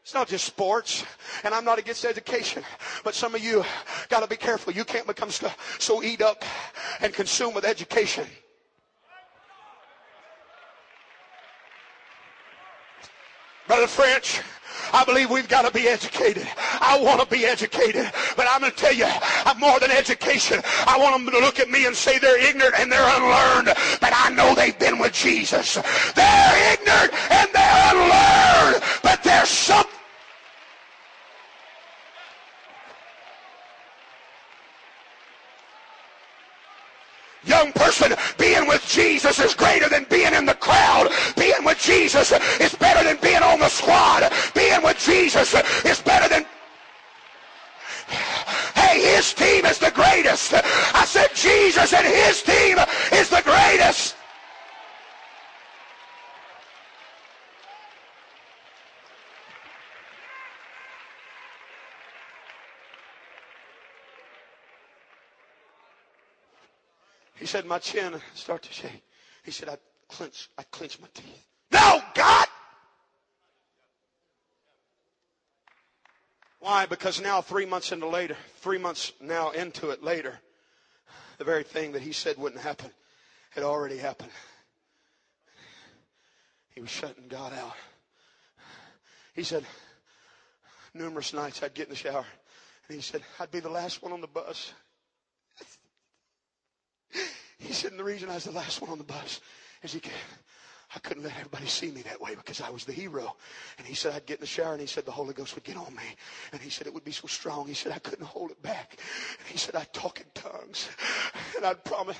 It's 0.02 0.16
not 0.16 0.28
just 0.28 0.44
sports, 0.44 1.06
and 1.44 1.54
I'm 1.54 1.64
not 1.66 1.78
against 1.78 2.04
education, 2.04 2.64
but 3.04 3.14
some 3.14 3.36
of 3.36 3.44
you 3.44 3.64
got 4.10 4.22
to 4.22 4.28
be 4.28 4.36
careful. 4.38 4.74
You 4.74 4.84
can't 4.84 5.06
become 5.06 5.30
so 5.30 6.02
eat 6.02 6.24
up 6.24 6.44
and 7.00 7.14
consumed 7.14 7.54
with 7.54 7.64
education. 7.64 8.26
Brother 13.68 13.86
French, 13.86 14.42
I 14.92 15.06
believe 15.06 15.30
we've 15.30 15.48
got 15.48 15.62
to 15.62 15.72
be 15.72 15.88
educated. 15.88 16.48
I 16.58 17.00
want 17.00 17.22
to 17.22 17.28
be 17.28 17.46
educated. 17.46 18.12
But 18.42 18.50
I'm 18.52 18.62
going 18.62 18.72
to 18.72 18.78
tell 18.78 18.92
you, 18.92 19.06
I'm 19.46 19.60
more 19.60 19.80
than 19.80 19.92
education. 19.92 20.62
I 20.88 20.98
want 20.98 21.14
them 21.14 21.32
to 21.32 21.40
look 21.40 21.60
at 21.60 21.70
me 21.70 21.86
and 21.86 21.96
say 21.96 22.18
they're 22.18 22.44
ignorant 22.44 22.74
and 22.80 22.92
they're 22.92 23.06
unlearned. 23.18 23.68
But 24.02 24.14
I 24.16 24.32
know 24.32 24.56
they've 24.56 24.80
been 24.80 24.98
with 24.98 25.14
Jesus. 25.14 25.76
They're 26.16 26.74
ignorant 26.74 27.14
and 27.30 27.50
they're 27.54 27.94
unlearned. 27.94 28.84
But 29.04 29.22
there's 29.22 29.48
something 29.48 29.94
young 37.46 37.72
person, 37.74 38.14
being 38.40 38.68
with 38.68 38.84
Jesus 38.88 39.38
is 39.38 39.54
greater 39.54 39.88
than 39.88 40.08
being 40.10 40.34
in 40.34 40.48
the 40.48 40.56
crowd. 40.56 41.12
Being 41.38 41.64
with 41.64 41.78
Jesus 41.78 42.32
is 42.60 42.74
better 42.74 43.04
than 43.04 43.18
being 43.22 43.44
on 43.44 43.60
the 43.60 43.70
squad. 43.70 44.34
Being 44.56 44.82
with 44.82 44.98
Jesus 44.98 45.54
is 45.86 46.02
better 46.02 46.28
than 46.28 46.44
his 49.22 49.34
team 49.36 49.66
is 49.66 49.78
the 49.78 49.92
greatest. 49.92 50.52
I 50.56 51.06
said 51.06 51.30
Jesus 51.36 51.94
and 51.94 52.08
his 52.08 52.42
team 52.42 52.78
is 53.14 53.30
the 53.30 53.42
greatest. 53.44 54.16
He 67.36 67.46
said, 67.46 67.66
my 67.66 67.78
chin 67.78 68.20
started 68.34 68.68
to 68.70 68.74
shake. 68.74 69.04
He 69.44 69.52
said, 69.52 69.70
I 69.70 69.78
clench, 70.10 70.50
I 70.58 70.64
clench 70.72 71.00
my 71.00 71.08
teeth. 71.14 71.46
No, 71.72 72.02
God! 72.16 72.48
Why? 76.62 76.86
Because 76.86 77.20
now 77.20 77.42
three 77.42 77.66
months 77.66 77.92
into 77.92 78.08
later, 78.08 78.38
three 78.58 78.78
months 78.78 79.12
now 79.20 79.50
into 79.50 79.90
it 79.90 80.04
later, 80.04 80.40
the 81.40 81.44
very 81.44 81.64
thing 81.64 81.94
that 81.94 82.04
he 82.04 82.14
said 82.14 82.38
wouldn't 82.38 82.62
happen 82.62 82.92
had 83.50 83.64
already 83.64 83.98
happened. 83.98 84.30
He 86.70 86.82
was 86.82 86.92
shutting 86.92 87.28
God 87.28 87.52
out. 87.54 87.76
He 89.34 89.44
said, 89.44 89.66
numerous 90.94 91.34
nights 91.34 91.64
I'd 91.64 91.74
get 91.74 91.88
in 91.88 91.90
the 91.90 91.96
shower 91.96 92.26
and 92.88 92.96
he 92.96 93.02
said, 93.02 93.22
I'd 93.40 93.52
be 93.52 93.60
the 93.60 93.70
last 93.70 94.04
one 94.04 94.14
on 94.14 94.22
the 94.22 94.28
bus. 94.28 94.74
He 97.58 97.74
said, 97.74 97.92
and 97.92 98.00
the 98.00 98.04
reason 98.04 98.28
I 98.28 98.34
was 98.34 98.46
the 98.46 98.52
last 98.52 98.82
one 98.82 98.90
on 98.90 98.98
the 98.98 99.04
bus 99.04 99.40
is 99.84 99.94
he 99.94 100.00
I 100.96 101.00
couldn't 101.00 101.24
let 101.24 101.34
everybody 101.38 101.68
see 101.68 101.90
me 101.92 102.02
that 102.02 102.20
way 102.20 102.36
because 102.36 102.60
I 102.60 102.70
was 102.70 102.84
the 102.84 102.92
hero. 102.92 103.36
And 103.78 103.88
he 103.88 103.94
said, 103.96 104.14
I'd 104.14 104.26
get 104.26 104.38
in 104.40 104.42
the 104.42 104.48
shower 104.48 104.74
and 104.74 104.82
he 104.82 104.88
said, 104.88 105.06
the 105.06 105.12
Holy 105.12 105.34
Ghost 105.34 105.56
would 105.56 105.64
get 105.64 105.78
on 105.78 105.96
me. 105.96 106.04
And 106.52 106.62
he 106.62 106.70
said, 106.70 106.86
it 106.88 106.94
would 106.94 107.06
be 107.06 107.12
so 107.14 107.28
strong. 107.28 107.68
He 107.68 107.74
said, 107.74 107.94
I 107.94 108.00
couldn't 108.00 108.26
hold 108.26 108.52
it 108.52 108.62
back. 108.62 108.98
And 109.40 109.48
he 109.48 109.58
said, 109.58 109.76
I'd 109.76 109.94
talk 109.94 110.20
in 110.20 110.26
tongues 110.34 110.90
and 111.56 111.66
I'd 111.66 111.84
promise. 111.86 112.18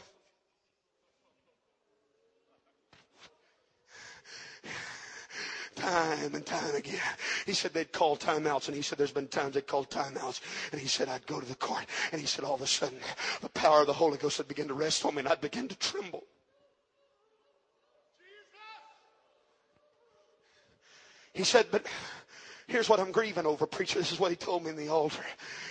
time 5.76 6.36
and 6.36 6.46
time 6.46 6.76
again. 6.76 7.00
He 7.46 7.54
said 7.54 7.74
they'd 7.74 7.92
call 7.92 8.16
timeouts, 8.16 8.68
and 8.68 8.76
he 8.76 8.84
said 8.84 8.98
there's 9.00 9.12
been 9.12 9.28
times 9.28 9.56
they 9.56 9.62
called 9.62 9.90
timeouts, 9.90 10.40
and 10.72 10.80
he 10.80 10.88
said 10.88 11.10
I'd 11.10 11.26
go 11.26 11.40
to 11.40 11.46
the 11.46 11.56
court, 11.56 11.86
and 12.12 12.22
he 12.22 12.28
said 12.28 12.46
all 12.46 12.54
of 12.56 12.62
a 12.62 12.68
sudden 12.68 13.00
the 13.42 13.50
power 13.50 13.82
of 13.82 13.88
the 13.88 13.94
Holy 13.94 14.18
Ghost 14.20 14.38
would 14.38 14.48
begin 14.48 14.68
to 14.68 14.76
rest 14.76 15.04
on 15.06 15.16
me, 15.16 15.20
and 15.22 15.28
I'd 15.28 15.42
begin 15.42 15.68
to 15.70 15.76
tremble. 15.78 16.24
He 21.42 21.46
said, 21.46 21.66
but 21.72 21.88
Here's 22.68 22.88
what 22.88 23.00
I'm 23.00 23.12
grieving 23.12 23.48
over, 23.48 23.66
preacher. 23.66 23.98
This 23.98 24.12
is 24.12 24.20
what 24.20 24.30
he 24.30 24.38
told 24.38 24.64
me 24.64 24.70
in 24.70 24.78
the 24.78 24.88
altar. 24.88 25.24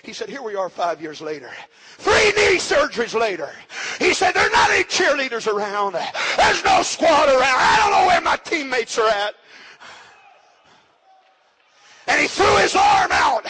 He 0.02 0.12
said, 0.12 0.28
here 0.28 0.42
we 0.42 0.56
are 0.56 0.68
five 0.68 1.00
years 1.00 1.20
later. 1.22 1.48
Three 1.96 2.33
knee 2.37 2.59
surgeries 2.59 3.18
later. 3.18 3.48
He 3.98 4.12
said, 4.12 4.33
there's 4.33 4.52
not 4.52 4.68
any 4.70 4.85
cheerleaders 4.85 5.46
around. 5.46 5.94
There's 6.37 6.62
no 6.64 6.83
squad 6.83 7.28
around. 7.28 7.40
I 7.40 7.76
don't 7.78 7.92
know 7.92 8.07
where 8.09 8.20
my 8.20 8.36
teammates 8.36 8.99
are 8.99 9.09
at 9.09 9.34
and 12.09 12.20
he 12.20 12.26
threw 12.26 12.57
his 12.57 12.74
arm 12.74 13.11
out. 13.12 13.47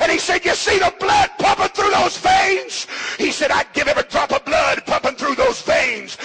And 0.00 0.10
he 0.10 0.18
said, 0.18 0.44
you 0.44 0.54
see 0.54 0.78
the 0.78 0.94
blood 1.00 1.30
pumping 1.38 1.68
through 1.68 1.90
those 1.90 2.16
veins? 2.16 2.86
He 3.18 3.32
said, 3.32 3.50
I'd 3.50 3.72
give 3.72 3.88
every 3.88 4.04
drop 4.04 4.32
of 4.32 4.44
blood 4.44 4.86
pumping 4.86 5.16
through 5.16 5.34
those 5.34 5.60
veins 5.62 6.16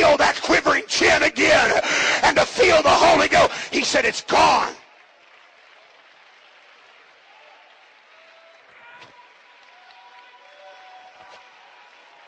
feel 0.00 0.16
that 0.16 0.40
quivering 0.42 0.84
chin 0.86 1.22
again 1.24 1.78
and 2.22 2.34
to 2.36 2.46
feel 2.46 2.82
the 2.82 2.88
Holy 2.88 3.28
Ghost. 3.28 3.52
He 3.70 3.84
said, 3.84 4.06
it's 4.06 4.22
gone. 4.22 4.72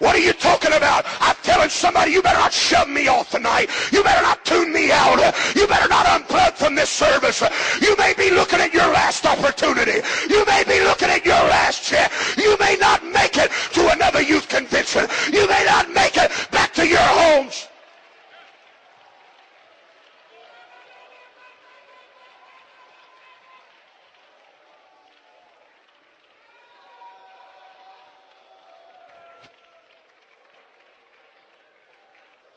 What 0.02 0.16
are 0.16 0.18
you 0.18 0.32
talking 0.32 0.72
about? 0.72 1.06
I'm 1.20 1.36
telling 1.44 1.70
somebody 1.70 2.10
you 2.10 2.22
better 2.22 2.40
not 2.40 2.52
shove 2.52 2.88
me 2.88 3.06
off 3.06 3.30
tonight. 3.30 3.70
You 3.92 4.02
better 4.02 4.20
not 4.20 4.44
tune 4.44 4.72
me 4.72 4.90
out. 4.90 5.16
You 5.54 5.68
better 5.68 5.88
not 5.88 6.06
unplug 6.06 6.54
from 6.54 6.74
this 6.74 6.90
service. 6.90 7.40
You 7.80 7.94
may 7.96 8.12
be 8.12 8.30
looking 8.30 8.58
at 8.58 8.74
your 8.74 8.88
last 8.92 9.24
opportunity. 9.24 10.02
You 10.28 10.44
may 10.44 10.64
be 10.66 10.82
looking 10.82 11.08
at 11.08 11.24
your 11.24 11.40
last 11.46 11.84
chance. 11.84 12.12
You 12.36 12.56
may 12.58 12.76
not 12.80 13.06
make 13.06 13.38
it 13.38 13.52
to 13.74 13.92
another 13.92 14.20
youth 14.20 14.48
convention. 14.48 15.06
You 15.32 15.46
may 15.46 15.64
not 15.64 15.88
make 15.94 16.16
it 16.16 16.32
your 16.84 16.98
homes. 16.98 17.68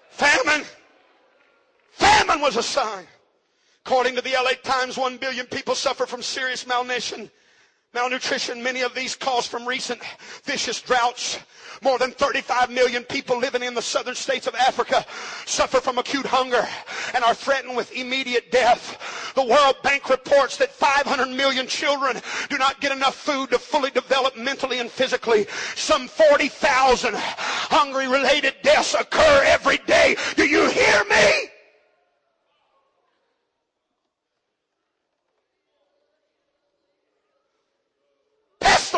Famine. 0.10 0.66
Famine 1.92 2.42
was 2.42 2.56
a 2.56 2.64
sign. 2.64 3.06
According 3.86 4.16
to 4.16 4.22
the 4.22 4.32
LA 4.32 4.52
Times, 4.64 4.98
one 4.98 5.18
billion 5.18 5.46
people 5.46 5.76
suffer 5.76 6.06
from 6.06 6.22
serious 6.22 6.66
malnutrition. 6.66 7.30
Malnutrition, 7.96 8.62
many 8.62 8.82
of 8.82 8.94
these 8.94 9.16
caused 9.16 9.50
from 9.50 9.66
recent 9.66 10.02
vicious 10.44 10.82
droughts. 10.82 11.40
More 11.82 11.98
than 11.98 12.12
35 12.12 12.70
million 12.70 13.04
people 13.04 13.38
living 13.38 13.64
in 13.64 13.74
the 13.74 13.82
southern 13.82 14.16
states 14.16 14.48
of 14.48 14.56
Africa 14.56 15.06
suffer 15.46 15.80
from 15.80 15.98
acute 15.98 16.26
hunger 16.26 16.68
and 17.14 17.24
are 17.24 17.34
threatened 17.34 17.78
with 17.78 17.94
immediate 17.94 18.52
death. 18.52 19.32
The 19.34 19.46
World 19.46 19.78
Bank 19.82 20.10
reports 20.10 20.58
that 20.58 20.74
500 20.74 21.30
million 21.30 21.68
children 21.68 22.22
do 22.50 22.58
not 22.58 22.82
get 22.82 22.92
enough 22.92 23.16
food 23.16 23.52
to 23.52 23.60
fully 23.60 23.92
develop 23.92 24.36
mentally 24.36 24.80
and 24.80 24.92
physically. 24.92 25.48
Some 25.76 26.10
40,000 26.10 27.14
hungry 27.16 28.10
related 28.10 28.56
deaths 28.62 28.94
occur 28.94 29.44
every 29.46 29.78
day. 29.88 30.18
Do 30.36 30.46
you 30.46 30.70
hear 30.70 31.04
me? 31.06 31.45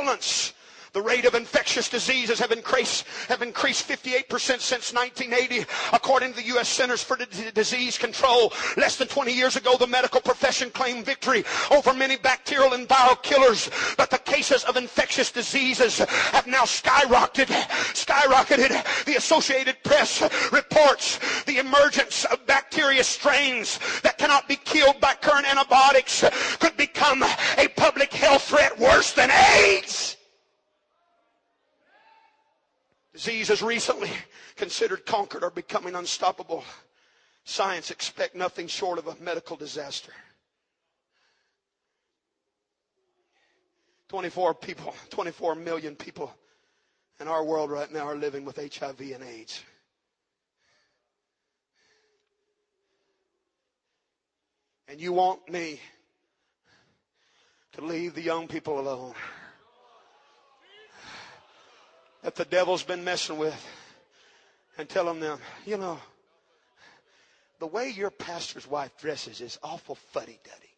Pestilence. 0.08 0.57
The 0.98 1.04
rate 1.04 1.26
of 1.26 1.36
infectious 1.36 1.90
diseases 1.90 2.40
have 2.40 2.52
increased, 2.52 3.06
have 3.30 3.44
increased 3.44 3.88
58% 3.88 4.32
since 4.60 4.92
1980, 4.92 5.64
according 5.94 6.32
to 6.32 6.38
the 6.38 6.48
U.S. 6.48 6.68
Centers 6.68 7.04
for 7.04 7.16
Disease 7.54 8.00
Control. 8.00 8.52
Less 8.78 8.96
than 8.96 9.08
20 9.08 9.32
years 9.32 9.56
ago, 9.56 9.78
the 9.78 9.86
medical 9.86 10.20
profession 10.20 10.72
claimed 10.72 11.06
victory 11.06 11.46
over 11.70 11.94
many 11.94 12.18
bacterial 12.18 12.74
and 12.74 12.90
viral 12.90 13.22
killers, 13.22 13.70
but 13.96 14.10
the 14.10 14.18
cases 14.18 14.64
of 14.64 14.76
infectious 14.76 15.32
diseases 15.32 16.00
have 16.00 16.48
now 16.48 16.64
skyrocketed. 16.64 17.68
Skyrocketed. 17.94 19.06
The 19.06 19.18
Associated 19.18 19.78
Press 19.84 20.24
reports 20.52 21.20
the 21.44 21.60
emergence 21.60 22.26
of 22.26 22.44
bacteria 22.48 23.04
strains 23.04 23.80
that 24.02 24.18
cannot 24.18 24.48
be 24.48 24.56
killed 24.56 25.00
by 25.00 25.14
current 25.14 25.48
antibiotics 25.48 26.24
could 26.58 26.76
become 26.76 27.22
a 27.22 27.68
public 27.76 28.12
health 28.12 28.46
threat 28.46 28.80
worse 28.80 29.12
than 29.12 29.30
AIDS. 29.30 30.17
Diseases 33.18 33.64
recently 33.64 34.12
considered 34.58 35.04
conquered 35.04 35.44
are 35.44 35.50
becoming 35.50 35.96
unstoppable. 35.96 36.64
Science 37.46 37.90
expect 37.90 38.36
nothing 38.36 38.68
short 38.68 39.00
of 39.00 39.08
a 39.08 39.16
medical 39.20 39.56
disaster. 39.58 40.12
24 44.10 44.54
people, 44.54 44.94
24 45.10 45.56
million 45.56 45.96
people 45.96 46.32
in 47.20 47.28
our 47.28 47.44
world 47.44 47.72
right 47.72 47.92
now 47.92 48.02
are 48.06 48.16
living 48.16 48.46
with 48.46 48.58
HIV 48.58 49.00
and 49.00 49.24
AIDS. 49.24 49.64
And 54.88 55.02
you 55.02 55.12
want 55.12 55.50
me 55.50 55.80
to 57.72 57.82
leave 57.84 58.14
the 58.14 58.22
young 58.22 58.48
people 58.48 58.80
alone 58.80 59.16
that 62.28 62.36
the 62.36 62.44
devil's 62.44 62.84
been 62.84 63.06
messing 63.06 63.38
with 63.38 63.56
and 64.78 64.90
telling 64.90 65.22
them, 65.22 65.40
you 65.66 65.78
know, 65.78 65.98
the 67.60 67.66
way 67.66 67.88
your 67.90 68.10
pastor's 68.12 68.68
wife 68.68 68.92
dresses 68.98 69.40
is 69.40 69.58
awful 69.64 69.96
fuddy 69.96 70.38
duddy. 70.44 70.74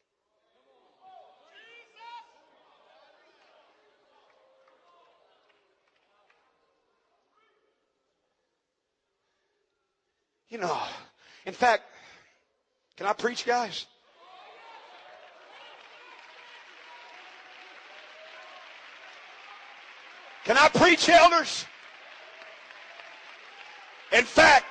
You 10.50 10.60
know, 10.60 10.80
in 11.48 11.54
fact, 11.54 11.82
can 12.96 13.08
I 13.08 13.14
preach, 13.14 13.44
guys? 13.44 13.88
Can 20.50 20.58
I 20.58 20.68
preach, 20.68 21.08
elders? 21.10 21.64
In 24.12 24.26
fact, 24.26 24.66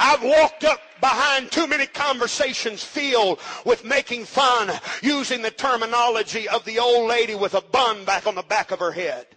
I've 0.00 0.20
walked 0.20 0.64
up 0.64 0.80
behind 1.00 1.52
too 1.52 1.68
many 1.68 1.86
conversations 1.86 2.82
filled 2.82 3.38
with 3.64 3.84
making 3.84 4.24
fun 4.24 4.72
using 5.00 5.42
the 5.42 5.52
terminology 5.52 6.48
of 6.48 6.64
the 6.64 6.80
old 6.80 7.08
lady 7.08 7.36
with 7.36 7.54
a 7.54 7.60
bun 7.60 8.04
back 8.04 8.26
on 8.26 8.34
the 8.34 8.42
back 8.42 8.72
of 8.72 8.80
her 8.80 8.90
head. 8.90 9.28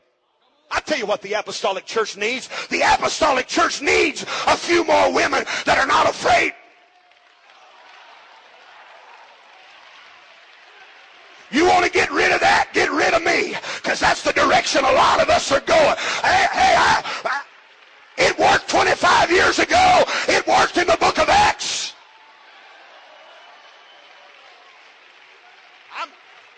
I 0.72 0.80
tell 0.80 0.98
you 0.98 1.06
what 1.06 1.22
the 1.22 1.34
apostolic 1.34 1.86
church 1.86 2.18
needs. 2.18 2.50
The 2.70 2.82
apostolic 2.82 3.46
church 3.46 3.80
needs 3.80 4.24
a 4.48 4.58
few 4.58 4.84
more 4.84 5.14
women 5.14 5.44
that 5.66 5.78
are 5.78 5.86
not 5.86 6.10
afraid 6.10 6.54
You 11.52 11.66
want 11.66 11.84
to 11.84 11.92
get 11.92 12.10
rid 12.12 12.32
of 12.32 12.40
that? 12.40 12.70
Get 12.74 12.90
rid 12.92 13.14
of 13.14 13.24
me. 13.24 13.56
Because 13.76 14.00
that's 14.00 14.24
the 14.24 14.32
direction 14.72 14.94
a 14.94 14.98
lot 14.98 15.22
of 15.22 15.30
us 15.30 15.52
are 15.52 15.60
going. 15.62 15.96
Hey, 16.24 16.48
hey, 16.52 16.76
I, 16.78 17.04
I, 17.26 17.42
it 18.18 18.38
worked 18.38 18.70
25 18.70 19.32
years 19.32 19.60
ago. 19.60 20.04
It 20.28 20.46
worked 20.48 20.78
in 20.78 20.88
the 20.88 20.98
book 20.98 21.18
of 21.18 21.30
Acts. 21.30 21.94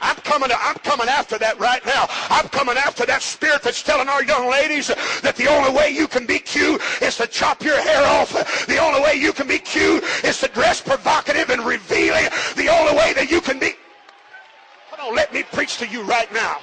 I'm, 0.02 0.16
coming, 0.18 0.50
I'm 0.52 0.76
coming 0.80 1.08
after 1.08 1.38
that 1.38 1.58
right 1.60 1.84
now. 1.86 2.08
I'm 2.30 2.50
coming 2.50 2.76
after 2.76 3.06
that 3.06 3.22
spirit 3.22 3.62
that's 3.62 3.82
telling 3.82 4.10
our 4.10 4.22
young 4.22 4.52
ladies 4.52 4.88
that 4.88 5.36
the 5.38 5.48
only 5.48 5.72
way 5.72 5.92
you 5.92 6.10
can 6.10 6.26
be 6.26 6.40
cute 6.40 6.82
is 7.02 7.16
to 7.18 7.28
chop 7.28 7.64
your 7.64 7.82
hair 7.82 8.06
off. 8.06 8.34
The 8.68 8.80
only 8.80 9.02
way 9.02 9.16
you 9.16 9.32
can 9.32 9.48
be 9.48 9.60
cute 9.60 10.04
is 10.26 10.40
to 10.42 10.50
dress 10.50 10.82
provocative 10.82 11.50
and 11.52 11.66
revealing. 11.66 12.26
The 12.58 12.68
only 12.68 12.98
way 12.98 13.14
that 13.14 13.32
you 13.32 13.40
can 13.40 13.60
be 13.60 13.76
Hold 14.92 15.10
on, 15.10 15.16
let 15.16 15.34
me 15.34 15.44
preach 15.44 15.78
to 15.78 15.88
you 15.88 16.04
right 16.04 16.32
now. 16.34 16.60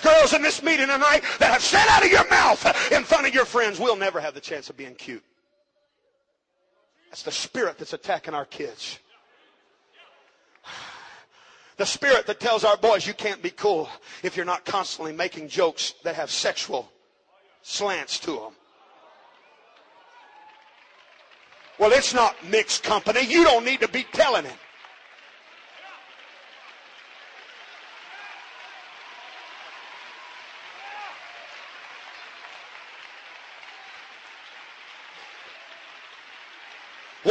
Girls 0.00 0.32
in 0.32 0.42
this 0.42 0.62
meeting 0.62 0.86
tonight 0.86 1.22
that 1.38 1.52
have 1.52 1.62
said 1.62 1.86
out 1.88 2.04
of 2.04 2.10
your 2.10 2.28
mouth 2.28 2.92
in 2.92 3.04
front 3.04 3.26
of 3.26 3.34
your 3.34 3.44
friends, 3.44 3.78
we'll 3.78 3.96
never 3.96 4.20
have 4.20 4.34
the 4.34 4.40
chance 4.40 4.70
of 4.70 4.76
being 4.76 4.94
cute. 4.94 5.24
That's 7.10 7.22
the 7.22 7.32
spirit 7.32 7.78
that's 7.78 7.92
attacking 7.92 8.34
our 8.34 8.46
kids. 8.46 8.98
The 11.78 11.86
spirit 11.86 12.26
that 12.26 12.38
tells 12.38 12.64
our 12.64 12.76
boys 12.76 13.06
you 13.06 13.14
can't 13.14 13.42
be 13.42 13.50
cool 13.50 13.88
if 14.22 14.36
you're 14.36 14.44
not 14.46 14.64
constantly 14.66 15.12
making 15.12 15.48
jokes 15.48 15.94
that 16.04 16.14
have 16.14 16.30
sexual 16.30 16.92
slants 17.62 18.20
to 18.20 18.32
them. 18.32 18.52
Well, 21.78 21.90
it's 21.92 22.12
not 22.14 22.36
mixed 22.46 22.82
company. 22.82 23.22
You 23.22 23.42
don't 23.42 23.64
need 23.64 23.80
to 23.80 23.88
be 23.88 24.04
telling 24.12 24.44
it. 24.44 24.54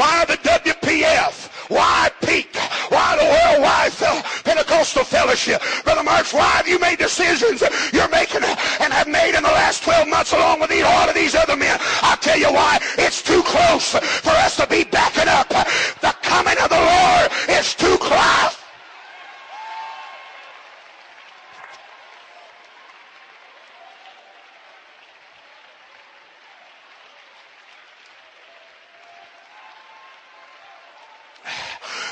Why 0.02 0.26
the 0.26 0.38
WPF? 0.38 1.70
Why 1.70 2.10
Peak? 2.26 2.56
Why 2.90 3.16
the 3.22 3.28
Worldwide 3.30 3.92
Pentecostal 4.44 5.04
Fellowship? 5.04 5.62
Brother 5.84 6.02
Marks, 6.02 6.34
why 6.34 6.50
have 6.58 6.68
you 6.68 6.80
made 6.80 6.98
decisions 6.98 7.62
you're 7.94 8.10
making 8.10 8.44
and 8.44 8.92
have 8.92 9.08
made 9.08 9.36
in 9.36 9.44
the 9.44 9.54
last 9.54 9.84
12 9.84 10.08
months 10.08 10.34
along 10.34 10.60
with 10.60 10.72
a 10.72 10.82
lot 10.82 11.08
of 11.08 11.14
these 11.14 11.36
other 11.36 11.56
men? 11.56 11.78
I'll 12.02 12.18
tell 12.18 12.40
you 12.40 12.52
why. 12.52 12.80
It's 12.98 13.22
too 13.22 13.44
close 13.44 13.92
for 13.92 14.32
us 14.42 14.56
to 14.58 14.66
be 14.66 14.86
backing 14.86 15.28
up. 15.28 15.50
The 15.50 16.16
coming 16.24 16.58
of 16.58 16.70
the 16.72 16.82
Lord 16.82 17.32
is 17.60 17.76
too 17.76 17.98
close. 18.00 18.58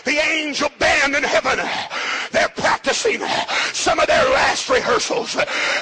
the 0.09 0.19
angel 0.49 0.69
band 0.79 1.15
in 1.15 1.23
heaven. 1.23 1.59
They're 2.31 2.49
practicing 2.49 3.21
some 3.71 3.99
of 3.99 4.07
their 4.07 4.27
last 4.31 4.67
rehearsals. 4.67 5.33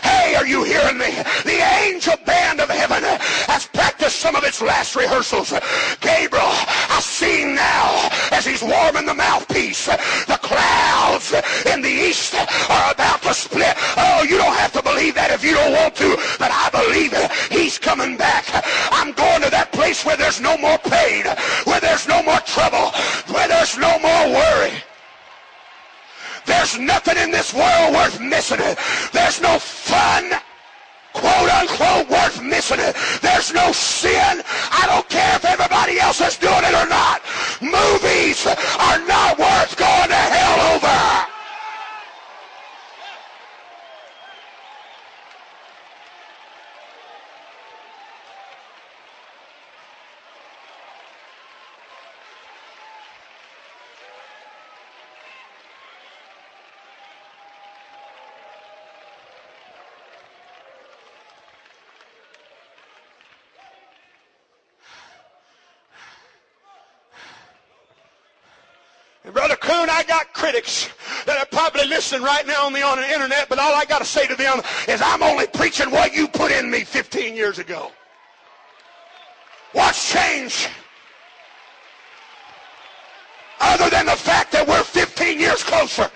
Hey, 0.03 0.35
are 0.35 0.45
you 0.45 0.65
hearing 0.65 0.97
me? 0.97 1.11
The 1.45 1.59
angel 1.87 2.15
band 2.25 2.59
of 2.59 2.69
heaven 2.69 3.01
has 3.47 3.65
practiced 3.67 4.17
some 4.17 4.35
of 4.35 4.43
its 4.43 4.61
last 4.61 4.97
rehearsals. 4.97 5.53
Gabriel, 6.01 6.43
I 6.43 6.99
see 7.01 7.45
now 7.45 8.09
as 8.33 8.45
he's 8.45 8.61
warming 8.61 9.05
the 9.05 9.13
mouthpiece, 9.13 9.85
the 9.85 10.39
clouds 10.41 11.33
in 11.65 11.81
the 11.81 11.95
east 12.09 12.35
are 12.69 12.91
about 12.91 13.21
to 13.21 13.33
split. 13.33 13.73
Oh, 13.95 14.25
you 14.27 14.37
don't 14.37 14.57
have 14.57 14.73
to 14.73 14.81
believe 14.97 15.13
that 15.13 15.29
if 15.29 15.43
you 15.43 15.53
don't 15.53 15.73
want 15.73 15.93
to, 15.93 16.17
but 16.41 16.49
I 16.49 16.73
believe 16.73 17.13
it. 17.13 17.29
He's 17.53 17.77
coming 17.77 18.17
back. 18.17 18.49
I'm 18.89 19.13
going 19.13 19.45
to 19.45 19.49
that 19.53 19.69
place 19.71 20.03
where 20.03 20.17
there's 20.17 20.41
no 20.41 20.57
more 20.57 20.81
pain, 20.81 21.21
where 21.69 21.79
there's 21.79 22.07
no 22.07 22.23
more 22.25 22.41
trouble, 22.49 22.89
where 23.29 23.47
there's 23.47 23.77
no 23.77 23.93
more 24.01 24.25
worry. 24.33 24.73
There's 26.49 26.79
nothing 26.79 27.17
in 27.21 27.29
this 27.29 27.53
world 27.53 27.93
worth 27.93 28.17
missing. 28.19 28.57
It. 28.57 28.79
There's 29.13 29.37
no 29.39 29.59
fun, 29.59 30.33
quote 31.13 31.51
unquote, 31.61 32.09
worth 32.09 32.41
missing. 32.41 32.81
It. 32.81 32.97
There's 33.21 33.53
no 33.53 33.69
sin. 33.73 34.41
I 34.73 34.89
don't 34.89 35.07
care 35.09 35.35
if 35.35 35.45
everybody 35.45 35.99
else 35.99 36.21
is 36.25 36.41
doing 36.41 36.65
it 36.65 36.73
or 36.73 36.89
not. 36.89 37.21
Movies 37.61 38.49
are 38.49 38.99
not 39.05 39.37
worth 39.37 39.77
going 39.77 40.09
to 40.09 40.23
hell 40.33 40.73
over. 40.73 41.27
Coon, 69.67 69.89
I 69.89 70.03
got 70.03 70.31
critics 70.47 70.89
that 71.25 71.37
are 71.37 71.45
probably 71.47 71.85
listening 71.87 72.21
right 72.21 72.47
now 72.47 72.67
on 72.67 72.71
the, 72.71 72.81
on 72.81 72.97
the 72.97 73.13
internet, 73.13 73.49
but 73.49 73.59
all 73.59 73.75
I 73.75 73.83
got 73.83 73.99
to 73.99 74.05
say 74.05 74.27
to 74.27 74.35
them 74.35 74.61
is 74.87 75.01
I'm 75.03 75.21
only 75.21 75.45
preaching 75.45 75.91
what 75.91 76.13
you 76.13 76.25
put 76.25 76.53
in 76.53 76.71
me 76.71 76.85
15 76.85 77.35
years 77.35 77.59
ago. 77.59 77.91
What's 79.73 80.09
changed? 80.09 80.69
Other 83.59 83.89
than 83.89 84.05
the 84.05 84.15
fact 84.15 84.53
that 84.53 84.65
we're 84.65 84.83
15 84.83 85.37
years 85.37 85.63
closer. 85.63 86.09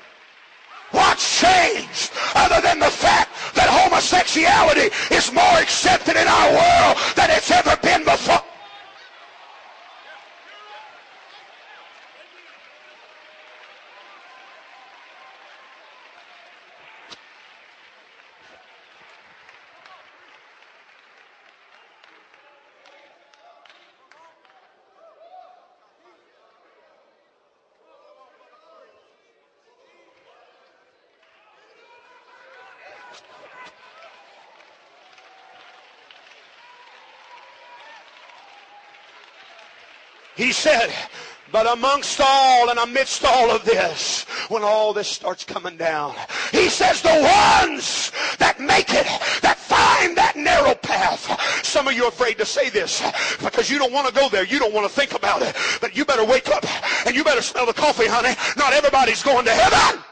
What's 0.91 1.41
changed 1.41 2.11
other 2.33 2.61
than 2.61 2.79
the 2.79 2.89
fact 2.89 3.31
that 3.55 3.67
homosexuality 3.67 4.95
is 5.13 5.31
more 5.33 5.59
accepted 5.59 6.15
in 6.15 6.27
our 6.27 6.51
world 6.51 6.97
than 7.17 7.31
it's 7.31 7.51
ever 7.51 7.75
been 7.83 8.05
before? 8.05 8.43
He 40.41 40.51
said, 40.51 40.91
but 41.51 41.71
amongst 41.71 42.19
all 42.19 42.71
and 42.71 42.79
amidst 42.79 43.23
all 43.23 43.51
of 43.51 43.63
this, 43.63 44.23
when 44.49 44.63
all 44.63 44.91
this 44.91 45.07
starts 45.07 45.43
coming 45.43 45.77
down, 45.77 46.15
he 46.51 46.67
says 46.67 47.03
the 47.03 47.09
ones 47.61 48.11
that 48.39 48.59
make 48.59 48.89
it, 48.89 49.05
that 49.43 49.59
find 49.59 50.17
that 50.17 50.35
narrow 50.35 50.73
path. 50.73 51.63
Some 51.63 51.87
of 51.87 51.93
you 51.93 52.05
are 52.05 52.09
afraid 52.09 52.39
to 52.39 52.45
say 52.47 52.71
this 52.71 53.03
because 53.39 53.69
you 53.69 53.77
don't 53.77 53.93
want 53.93 54.07
to 54.07 54.13
go 54.19 54.29
there. 54.29 54.43
You 54.43 54.57
don't 54.57 54.73
want 54.73 54.89
to 54.89 54.91
think 54.91 55.13
about 55.13 55.43
it. 55.43 55.55
But 55.79 55.95
you 55.95 56.05
better 56.05 56.25
wake 56.25 56.49
up 56.49 56.65
and 57.05 57.15
you 57.15 57.23
better 57.23 57.43
smell 57.43 57.67
the 57.67 57.73
coffee, 57.73 58.07
honey. 58.07 58.35
Not 58.57 58.73
everybody's 58.73 59.21
going 59.21 59.45
to 59.45 59.53
heaven. 59.53 60.03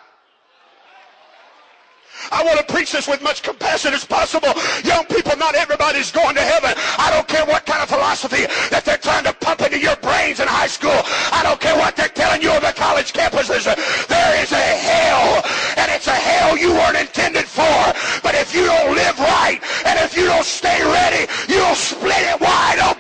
I 2.40 2.44
want 2.44 2.58
to 2.58 2.74
preach 2.74 2.94
this 2.94 3.06
with 3.06 3.22
much 3.22 3.44
compassion 3.44 3.94
as 3.94 4.06
possible. 4.06 4.56
Young 4.88 5.04
people, 5.12 5.36
not 5.36 5.56
everybody's 5.56 6.10
going 6.10 6.36
to 6.36 6.42
heaven. 6.42 6.72
I 6.96 7.12
don't 7.12 7.28
care 7.28 7.44
what 7.46 7.66
kind 7.66 7.84
of 7.84 7.90
philosophy 7.90 8.48
that 8.72 8.86
they're 8.86 8.96
trying 8.96 9.26
to 9.26 9.34
pump 9.34 9.60
into 9.60 9.78
your 9.78 9.98
brains 9.98 10.40
in 10.40 10.48
high 10.48 10.72
school. 10.72 10.96
I 11.36 11.44
don't 11.44 11.60
care 11.60 11.76
what 11.76 11.98
they're 11.98 12.08
telling 12.08 12.42
you 12.42 12.52
on 12.52 12.64
the 12.64 12.72
college 12.72 13.12
campuses. 13.12 13.68
There 14.08 14.32
is 14.40 14.54
a 14.56 14.68
hell, 14.80 15.44
and 15.76 15.92
it's 15.92 16.08
a 16.08 16.16
hell 16.16 16.56
you 16.56 16.72
weren't 16.72 16.96
intended 16.96 17.44
for. 17.44 17.76
But 18.24 18.36
if 18.36 18.56
you 18.56 18.64
don't 18.64 18.96
live 18.96 19.20
right, 19.20 19.60
and 19.84 20.00
if 20.00 20.16
you 20.16 20.24
don't 20.24 20.48
stay 20.48 20.80
ready, 20.80 21.28
you'll 21.52 21.76
split 21.76 22.24
it 22.24 22.40
wide 22.40 22.80
open. 22.80 22.99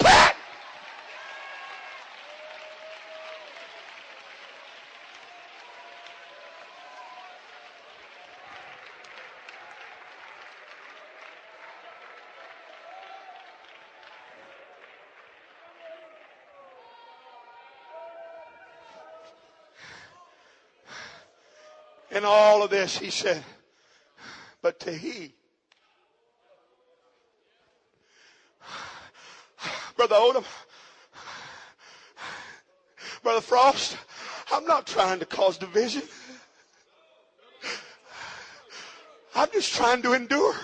All 22.26 22.63
of 22.63 22.70
this, 22.70 22.97
he 22.97 23.09
said, 23.09 23.43
but 24.61 24.80
to 24.82 24.91
he, 24.91 25.34
Brother 29.95 30.15
Odom, 30.15 30.45
Brother 33.22 33.41
Frost, 33.41 33.97
I'm 34.51 34.65
not 34.65 34.88
trying 34.88 35.20
to 35.20 35.26
cause 35.26 35.57
division. 35.57 36.03
I'm 39.36 39.49
just 39.51 39.74
trying 39.74 40.01
to 40.01 40.13
endure. 40.13 40.55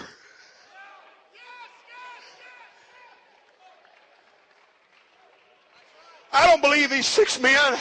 I 6.34 6.48
don't 6.48 6.62
believe 6.62 6.90
these 6.90 7.08
six 7.08 7.40
men 7.40 7.78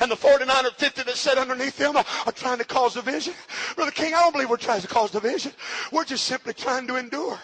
and 0.00 0.10
the 0.10 0.16
49 0.16 0.66
or 0.66 0.70
50 0.70 1.02
that 1.02 1.16
sat 1.16 1.38
underneath 1.38 1.76
them 1.76 1.96
are, 1.96 2.04
are 2.26 2.32
trying 2.32 2.58
to 2.58 2.64
cause 2.64 2.94
division. 2.94 3.34
Brother 3.74 3.90
King, 3.90 4.14
I 4.14 4.20
don't 4.20 4.32
believe 4.32 4.50
we're 4.50 4.56
trying 4.56 4.80
to 4.80 4.88
cause 4.88 5.10
division. 5.10 5.52
We're 5.92 6.04
just 6.04 6.24
simply 6.24 6.54
trying 6.54 6.86
to 6.88 6.96
endure. 6.96 7.38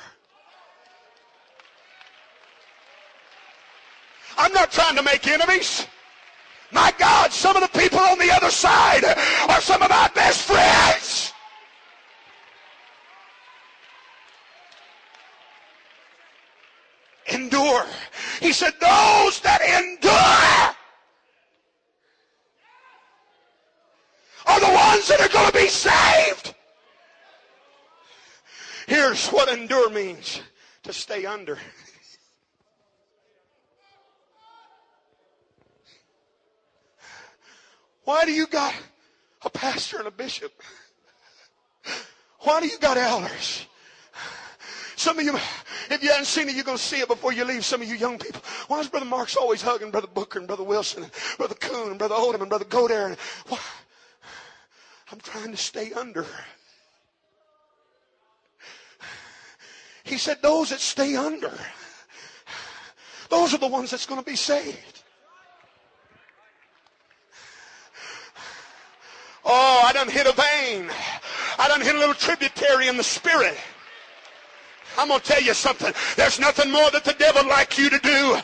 I'm 4.36 4.53
not 4.53 4.72
trying 4.72 4.96
to 4.96 5.03
make 5.03 5.26
enemies. 5.26 5.86
My 6.70 6.92
God, 6.98 7.32
some 7.32 7.55
of 7.55 7.62
the 7.62 7.78
people 7.78 7.98
on 7.98 8.18
the 8.18 8.30
other 8.32 8.50
side 8.50 9.05
are 9.48 9.61
some 9.61 9.82
of 9.82 9.90
my 9.90 10.11
best 10.14 10.42
friends. 10.42 11.32
Endure. 17.30 17.86
He 18.40 18.53
said, 18.53 18.72
those 18.80 19.40
that 19.40 19.61
endure 19.62 20.74
are 24.46 24.61
the 24.61 24.66
ones 25.03 25.09
that 25.09 25.20
are 25.20 25.32
going 25.32 25.50
to 25.50 25.59
be 25.59 25.68
saved. 25.68 26.55
Here's 28.86 29.28
what 29.28 29.48
endure 29.48 29.90
means 29.90 30.40
to 30.84 30.92
stay 30.92 31.26
under. 31.26 31.59
Why 38.05 38.24
do 38.24 38.32
you 38.32 38.46
got 38.46 38.74
a 39.44 39.50
pastor 39.50 39.98
and 39.98 40.09
a 40.09 40.11
bishop? 40.11 40.53
Why 42.40 42.61
do 42.61 42.66
you 42.66 42.78
got 42.78 42.96
elders? 42.96 43.66
Some 44.96 45.18
of 45.18 45.24
you, 45.24 45.36
if 45.90 46.03
you 46.03 46.11
haven't 46.11 46.26
seen 46.26 46.48
it, 46.48 46.55
you're 46.55 46.64
going 46.64 46.76
to 46.76 46.82
see 46.82 47.00
it 47.00 47.09
before 47.09 47.32
you 47.32 47.44
leave. 47.44 47.64
Some 47.64 47.80
of 47.82 47.88
you 47.88 47.94
young 47.94 48.18
people. 48.18 48.42
Why 48.68 48.80
is 48.80 48.88
Brother 48.88 49.07
Marks 49.07 49.36
always 49.36 49.62
hugging 49.62 49.90
Brother 49.90 50.09
Booker 50.09 50.38
and 50.38 50.48
Brother 50.48 50.64
Wilson 50.64 51.05
and 51.05 51.12
Brother 51.38 51.55
Coon 51.55 51.90
and 51.90 51.98
Brother 51.98 52.16
Odom 52.16 52.40
and 52.40 52.48
Brother 52.48 52.64
Godare? 52.64 53.07
And 53.07 53.16
why? 53.48 53.59
I'm 55.13 55.21
trying 55.21 55.51
to 55.51 55.59
stay 55.59 55.93
under. 55.93 56.27
He 60.05 60.17
said, 60.17 60.39
those 60.43 60.71
that 60.71 60.81
stay 60.81 61.17
under, 61.17 61.53
those 63.29 63.55
are 63.55 63.59
the 63.59 63.69
ones 63.69 63.91
that's 63.91 64.07
going 64.07 64.21
to 64.21 64.29
be 64.29 64.37
saved. 64.37 65.03
Oh, 69.45 69.85
I 69.87 69.93
done 69.93 70.09
hit 70.09 70.27
a 70.27 70.33
vein. 70.33 70.91
I 71.59 71.69
done 71.69 71.83
hit 71.83 71.95
a 71.95 71.99
little 71.99 72.15
tributary 72.15 72.89
in 72.89 72.97
the 72.97 73.05
spirit. 73.05 73.57
I'm 74.99 75.09
going 75.09 75.21
to 75.21 75.27
tell 75.27 75.43
you 75.43 75.55
something. 75.55 75.93
There's 76.17 76.39
nothing 76.39 76.71
more 76.71 76.91
that 76.91 77.05
the 77.05 77.15
devil 77.15 77.47
like 77.49 77.79
you 77.79 77.91
to 77.91 77.99
do 77.99 78.39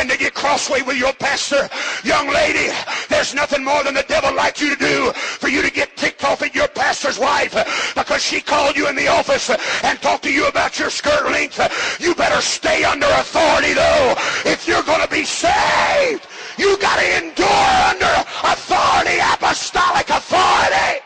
than 0.00 0.08
to 0.08 0.16
get 0.16 0.32
crossway 0.32 0.80
with 0.80 0.96
your 0.96 1.12
pastor. 1.12 1.68
Young 2.04 2.28
lady, 2.32 2.72
there's 3.10 3.34
nothing 3.34 3.62
more 3.62 3.84
than 3.84 3.92
the 3.92 4.04
devil 4.08 4.34
like 4.34 4.58
you 4.58 4.74
to 4.74 4.80
do 4.80 5.12
for 5.12 5.48
you 5.48 5.60
to 5.60 5.70
get 5.70 5.94
ticked 5.94 6.24
off 6.24 6.40
at 6.40 6.54
your 6.54 6.68
pastor's 6.68 7.18
wife 7.18 7.52
because 7.94 8.22
she 8.22 8.40
called 8.40 8.76
you 8.76 8.88
in 8.88 8.96
the 8.96 9.08
office 9.08 9.50
and 9.84 10.00
talked 10.00 10.22
to 10.22 10.32
you 10.32 10.48
about 10.48 10.78
your 10.78 10.88
skirt 10.88 11.30
length. 11.30 11.60
You 12.00 12.14
better 12.14 12.40
stay 12.40 12.82
under 12.82 13.04
authority 13.06 13.74
though. 13.74 14.14
If 14.46 14.66
you're 14.66 14.82
going 14.84 15.02
to 15.02 15.10
be 15.10 15.24
saved, 15.24 16.26
you 16.56 16.78
got 16.78 16.98
to 16.98 17.18
endure 17.18 17.68
under 17.92 18.14
authority, 18.42 19.18
apostolic 19.20 20.08
authority. 20.08 21.04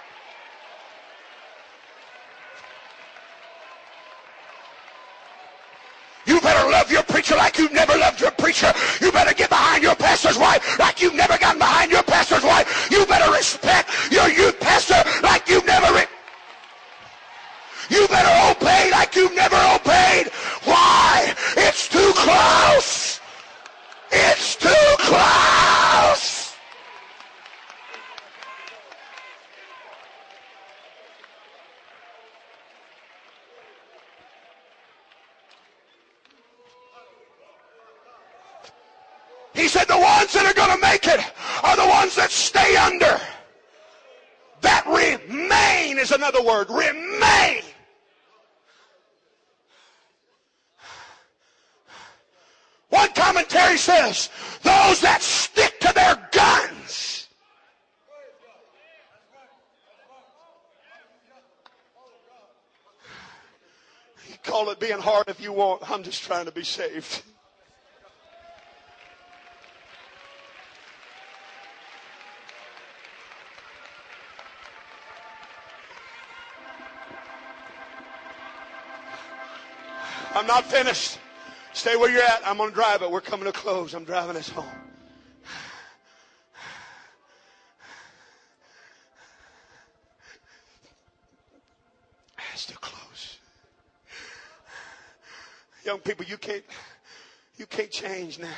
You 6.26 6.33
better 6.44 6.70
love 6.70 6.92
your 6.92 7.02
preacher 7.02 7.34
like 7.36 7.58
you've 7.58 7.72
never 7.72 7.96
loved 7.96 8.20
your 8.20 8.30
preacher. 8.32 8.72
You 9.00 9.10
better 9.10 9.34
get 9.34 9.48
behind 9.48 9.82
your 9.82 9.96
pastor's 9.96 10.38
wife 10.38 10.78
like 10.78 11.00
you've 11.00 11.14
never 11.14 11.38
gotten 11.38 11.58
behind 11.58 11.90
your 11.90 12.02
pastor's 12.02 12.44
wife. 12.44 12.88
You 12.90 13.06
better 13.06 13.32
respect 13.32 13.90
your 14.12 14.28
youth 14.28 14.60
pastor 14.60 15.00
like 15.22 15.48
you've 15.48 15.66
never. 15.66 15.92
Re- 15.94 16.06
you 17.90 18.06
better 18.08 18.34
obey 18.50 18.90
like 18.90 19.14
you've 19.16 19.34
never 19.34 19.56
obeyed. 19.74 20.28
Why? 20.64 21.34
It's 21.56 21.88
too 21.88 22.12
close. 22.14 23.20
It's 24.10 24.56
too 24.56 24.68
close. 24.98 26.44
He 39.54 39.62
He 39.64 39.68
said 39.68 39.88
the 39.88 39.96
ones 39.96 40.32
that 40.34 40.44
are 41.08 41.76
the 41.76 41.86
ones 41.86 42.16
that 42.16 42.30
stay 42.30 42.76
under. 42.76 43.20
That 44.60 44.86
remain 44.86 45.98
is 45.98 46.10
another 46.10 46.42
word. 46.42 46.70
Remain. 46.70 47.62
One 52.88 53.10
commentary 53.12 53.76
says, 53.76 54.30
those 54.62 55.00
that 55.00 55.18
stick 55.20 55.80
to 55.80 55.92
their 55.92 56.28
guns. 56.32 57.28
You 64.28 64.36
call 64.44 64.70
it 64.70 64.78
being 64.78 64.98
hard 64.98 65.28
if 65.28 65.40
you 65.40 65.52
want. 65.52 65.90
I'm 65.90 66.02
just 66.02 66.22
trying 66.22 66.46
to 66.46 66.52
be 66.52 66.62
saved. 66.62 67.22
I'm 80.44 80.48
not 80.48 80.64
finished. 80.66 81.18
Stay 81.72 81.96
where 81.96 82.10
you're 82.10 82.20
at. 82.20 82.42
I'm 82.44 82.58
going 82.58 82.68
to 82.68 82.74
drive 82.74 83.00
it. 83.00 83.10
We're 83.10 83.22
coming 83.22 83.46
to 83.46 83.52
close. 83.52 83.94
I'm 83.94 84.04
driving 84.04 84.36
us 84.36 84.50
home. 84.50 84.66
Still 92.54 92.76
close. 92.76 93.38
Young 95.82 96.00
people, 96.00 96.26
you 96.26 96.36
can't, 96.36 96.62
you 97.56 97.64
can't 97.64 97.90
change 97.90 98.38
now. 98.38 98.48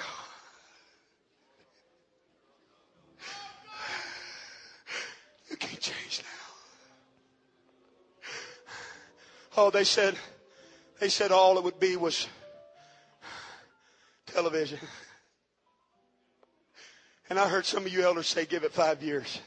You 5.48 5.56
can't 5.56 5.80
change 5.80 6.20
now. 6.20 6.26
Oh, 9.56 9.70
they 9.70 9.84
said, 9.84 10.16
they 11.00 11.08
said 11.08 11.32
all 11.32 11.58
it 11.58 11.64
would 11.64 11.78
be 11.80 11.96
was 11.96 12.26
television. 14.26 14.78
And 17.28 17.38
I 17.38 17.48
heard 17.48 17.66
some 17.66 17.84
of 17.86 17.92
you 17.92 18.02
elders 18.02 18.28
say, 18.28 18.46
give 18.46 18.62
it 18.64 18.72
five 18.72 19.02
years. 19.02 19.40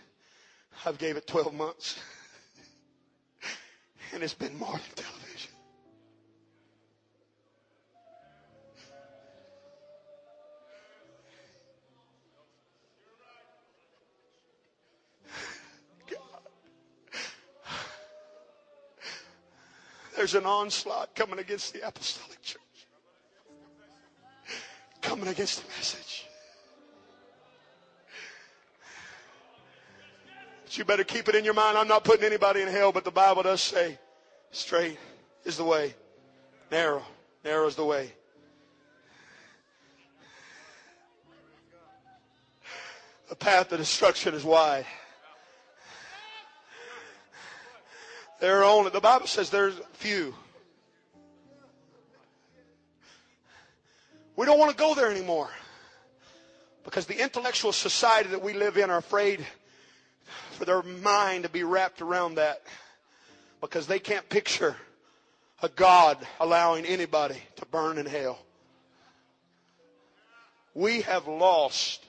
I've 0.86 0.98
gave 0.98 1.16
it 1.18 1.28
12 1.28 1.54
months. 1.54 2.00
And 4.14 4.24
it's 4.24 4.34
been 4.34 4.58
more 4.58 4.72
than 4.72 4.82
television. 4.96 5.19
There's 20.32 20.44
an 20.44 20.48
onslaught 20.48 21.16
coming 21.16 21.40
against 21.40 21.74
the 21.74 21.88
apostolic 21.88 22.40
church. 22.44 22.62
Coming 25.02 25.28
against 25.28 25.64
the 25.64 25.68
message. 25.70 26.28
But 30.66 30.78
you 30.78 30.86
better 30.86 31.04
keep 31.04 31.30
it 31.30 31.34
in 31.34 31.44
your 31.44 31.56
mind. 31.56 31.80
I'm 31.80 31.88
not 31.88 32.04
putting 32.04 32.26
anybody 32.26 32.62
in 32.62 32.68
hell, 32.68 32.92
but 32.92 33.06
the 33.06 33.12
Bible 33.12 33.42
does 33.42 33.60
say 33.60 33.98
straight 34.52 35.00
is 35.46 35.58
the 35.58 35.64
way. 35.64 35.96
Narrow. 36.70 37.02
Narrow 37.44 37.66
is 37.66 37.76
the 37.76 37.86
way. 37.86 38.14
The 43.30 43.36
path 43.36 43.70
to 43.70 43.78
destruction 43.78 44.36
is 44.36 44.44
wide. 44.44 44.86
There 48.40 48.62
are 48.62 48.64
only, 48.64 48.92
the 48.92 49.02
Bible 49.02 49.28
says 49.28 49.50
there's 49.50 49.76
few. 49.94 50.34
We 54.38 54.46
don't 54.46 54.58
want 54.58 54.72
to 54.72 54.78
go 54.78 54.96
there 54.96 55.12
anymore. 55.12 55.50
Because 56.86 57.06
the 57.06 57.22
intellectual 57.22 57.74
society 57.74 58.30
that 58.30 58.42
we 58.42 58.54
live 58.54 58.78
in 58.78 58.90
are 58.90 58.98
afraid 58.98 59.46
for 60.52 60.64
their 60.64 60.82
mind 60.82 61.44
to 61.44 61.50
be 61.50 61.64
wrapped 61.64 62.02
around 62.02 62.36
that. 62.36 62.62
Because 63.60 63.88
they 63.88 64.00
can't 64.00 64.28
picture 64.30 64.78
a 65.62 65.68
God 65.68 66.18
allowing 66.40 66.86
anybody 66.86 67.42
to 67.58 67.66
burn 67.66 67.98
in 67.98 68.06
hell. 68.06 68.40
We 70.74 71.02
have 71.02 71.28
lost 71.28 72.06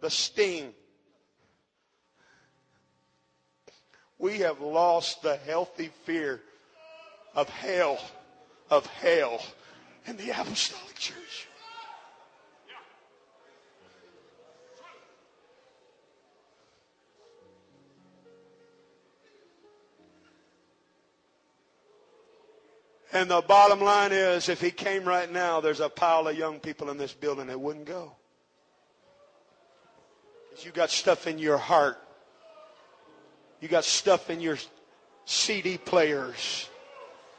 the 0.00 0.10
sting 0.10 0.72
we 4.18 4.38
have 4.38 4.60
lost 4.60 5.22
the 5.22 5.36
healthy 5.36 5.90
fear 6.04 6.40
of 7.34 7.48
hell, 7.48 7.98
of 8.70 8.86
hell 8.86 9.40
in 10.06 10.16
the 10.16 10.30
apostolic 10.30 10.96
church. 10.96 11.46
And 23.12 23.30
the 23.30 23.40
bottom 23.40 23.80
line 23.80 24.12
is, 24.12 24.48
if 24.48 24.60
he 24.60 24.70
came 24.70 25.04
right 25.04 25.30
now, 25.30 25.60
there's 25.60 25.80
a 25.80 25.88
pile 25.88 26.28
of 26.28 26.36
young 26.36 26.60
people 26.60 26.90
in 26.90 26.98
this 26.98 27.12
building 27.12 27.46
that 27.46 27.58
wouldn't 27.58 27.86
go. 27.86 28.12
Because 30.50 30.64
you 30.64 30.72
got 30.72 30.90
stuff 30.90 31.26
in 31.26 31.38
your 31.38 31.56
heart 31.56 31.98
you 33.60 33.68
got 33.68 33.84
stuff 33.84 34.30
in 34.30 34.40
your 34.40 34.58
CD 35.24 35.78
players. 35.78 36.68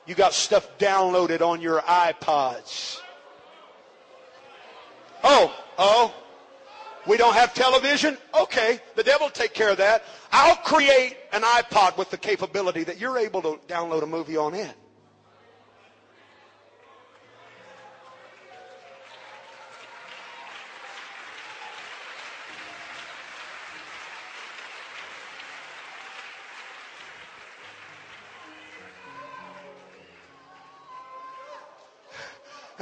You 0.05 0.15
got 0.15 0.34
stuff 0.34 0.78
downloaded 0.78 1.41
on 1.41 1.61
your 1.61 1.82
iPods. 1.82 2.99
Oh, 5.24 5.53
oh, 5.78 6.13
we 7.05 7.17
don't 7.17 7.34
have 7.34 7.53
television? 7.53 8.17
Okay, 8.39 8.80
the 8.95 9.03
devil 9.03 9.28
will 9.28 9.32
take 9.32 9.53
care 9.53 9.70
of 9.70 9.78
that. 9.78 10.03
I'll 10.32 10.55
create 10.57 11.17
an 11.32 11.41
iPod 11.41 11.97
with 11.97 12.09
the 12.09 12.17
capability 12.17 12.84
that 12.84 12.99
you're 12.99 13.17
able 13.17 13.41
to 13.41 13.59
download 13.67 14.03
a 14.03 14.07
movie 14.07 14.38
on 14.38 14.53
it. 14.53 14.76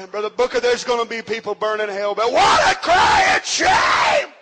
And 0.08 0.12
Brother 0.14 0.30
Booker, 0.30 0.62
there's 0.62 0.86
going 0.86 1.04
to 1.04 1.10
be 1.10 1.22
people 1.22 1.54
burning 1.54 1.90
hell, 1.90 2.16
but 2.16 2.32
what 2.32 2.72
a 2.72 2.80
cry 2.80 3.42
crying 3.42 3.42
shame! 3.44 4.34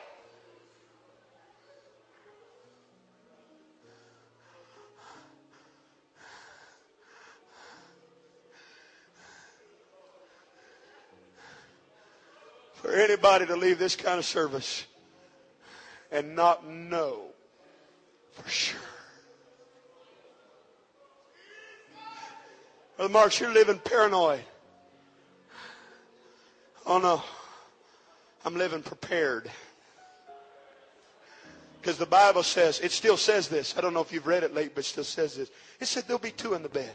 For 12.76 12.94
anybody 12.94 13.48
to 13.48 13.56
leave 13.56 13.80
this 13.80 13.96
kind 13.96 14.20
of 14.20 14.26
service 14.26 14.86
and 16.12 16.36
not 16.36 16.70
know 16.70 17.24
for 18.34 18.48
sure. 18.48 18.80
Brother 22.98 23.12
Mark, 23.12 23.40
you're 23.40 23.52
living 23.52 23.80
paranoid. 23.80 24.44
Oh 26.86 27.00
no, 27.00 27.24
I'm 28.46 28.56
living 28.56 28.84
prepared. 28.84 29.50
Because 31.82 31.98
the 31.98 32.06
Bible 32.06 32.44
says, 32.44 32.80
it 32.80 32.92
still 32.92 33.18
says 33.18 33.48
this. 33.48 33.78
I 33.78 33.82
don't 33.82 33.94
know 33.94 34.02
if 34.02 34.12
you've 34.12 34.26
read 34.26 34.44
it 34.44 34.54
late, 34.54 34.74
but 34.74 34.84
it 34.84 34.88
still 34.88 35.04
says 35.04 35.36
this. 35.36 35.52
It 35.80 35.86
said 35.86 36.06
there'll 36.08 36.20
be 36.20 36.32
two 36.32 36.54
in 36.54 36.64
the 36.64 36.70
bed. 36.70 36.92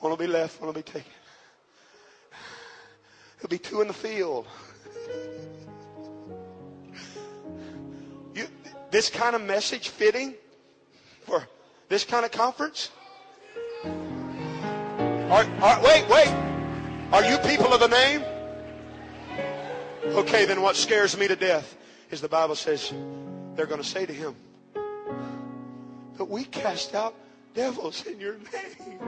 One 0.00 0.10
will 0.10 0.16
be 0.16 0.26
left, 0.26 0.60
one 0.60 0.66
will 0.66 0.74
be 0.74 0.82
taken. 0.82 1.10
There'll 3.38 3.50
be 3.50 3.58
two 3.58 3.80
in 3.80 3.88
the 3.88 3.94
field. 3.94 4.46
You, 8.34 8.46
this 8.90 9.10
kind 9.10 9.34
of 9.36 9.42
message 9.42 9.88
fitting 9.88 10.34
for 11.22 11.46
this 11.88 12.04
kind 12.04 12.24
of 12.24 12.32
conference? 12.32 12.90
Are, 15.28 15.44
are, 15.60 15.82
wait, 15.82 16.08
wait. 16.08 16.28
Are 17.12 17.22
you 17.22 17.36
people 17.38 17.70
of 17.74 17.80
the 17.80 17.88
name? 17.88 18.24
Okay, 20.06 20.46
then 20.46 20.62
what 20.62 20.74
scares 20.74 21.18
me 21.18 21.28
to 21.28 21.36
death 21.36 21.76
is 22.10 22.22
the 22.22 22.28
Bible 22.30 22.54
says 22.54 22.94
they're 23.54 23.66
going 23.66 23.82
to 23.82 23.86
say 23.86 24.06
to 24.06 24.12
him, 24.12 24.34
But 26.16 26.30
we 26.30 26.44
cast 26.44 26.94
out 26.94 27.14
devils 27.52 28.06
in 28.06 28.18
your 28.18 28.36
name. 28.38 29.00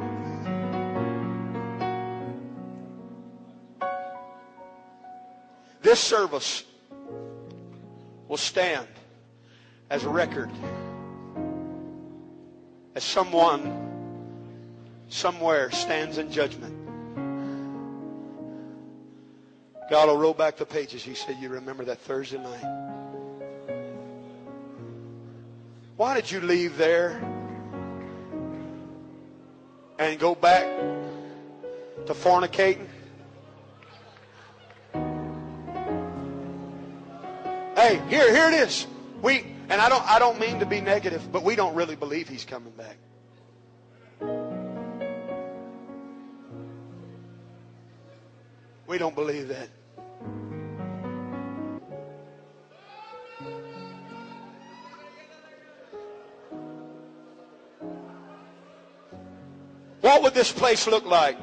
This 5.80 6.00
service 6.00 6.64
will 8.28 8.36
stand 8.36 8.88
as 9.88 10.04
a 10.04 10.10
record 10.10 10.50
as 12.94 13.04
someone 13.04 13.89
somewhere 15.10 15.70
stands 15.70 16.18
in 16.18 16.30
judgment. 16.32 16.76
God 19.90 20.08
will 20.08 20.16
roll 20.16 20.34
back 20.34 20.56
the 20.56 20.64
pages. 20.64 21.02
He 21.02 21.14
said, 21.14 21.36
You 21.40 21.48
remember 21.48 21.84
that 21.86 21.98
Thursday 21.98 22.38
night? 22.38 22.96
Why 25.96 26.14
did 26.14 26.30
you 26.30 26.40
leave 26.40 26.78
there 26.78 27.20
and 29.98 30.18
go 30.18 30.34
back 30.34 30.64
to 32.06 32.14
fornicating? 32.14 32.86
Hey, 37.74 38.00
here, 38.08 38.34
here 38.34 38.48
it 38.48 38.54
is. 38.68 38.86
We 39.22 39.44
and 39.68 39.80
I 39.80 39.88
don't 39.88 40.04
I 40.06 40.18
don't 40.18 40.38
mean 40.38 40.60
to 40.60 40.66
be 40.66 40.80
negative, 40.80 41.32
but 41.32 41.42
we 41.42 41.56
don't 41.56 41.74
really 41.74 41.96
believe 41.96 42.28
he's 42.28 42.44
coming 42.44 42.72
back. 42.72 42.96
We 48.90 48.98
don't 48.98 49.14
believe 49.14 49.46
that. 49.46 49.68
What 60.00 60.24
would 60.24 60.34
this 60.34 60.50
place 60.50 60.88
look 60.88 61.06
like? 61.06 61.38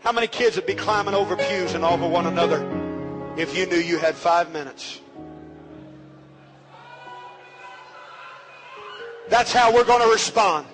How 0.00 0.12
many 0.12 0.26
kids 0.26 0.56
would 0.56 0.66
be 0.66 0.74
climbing 0.74 1.14
over 1.14 1.34
pews 1.34 1.72
and 1.72 1.82
over 1.82 2.06
one 2.06 2.26
another 2.26 2.60
if 3.38 3.56
you 3.56 3.64
knew 3.64 3.78
you 3.78 3.96
had 3.96 4.14
five 4.14 4.52
minutes? 4.52 5.00
That's 9.30 9.50
how 9.50 9.72
we're 9.72 9.84
going 9.84 10.02
to 10.02 10.12
respond. 10.12 10.66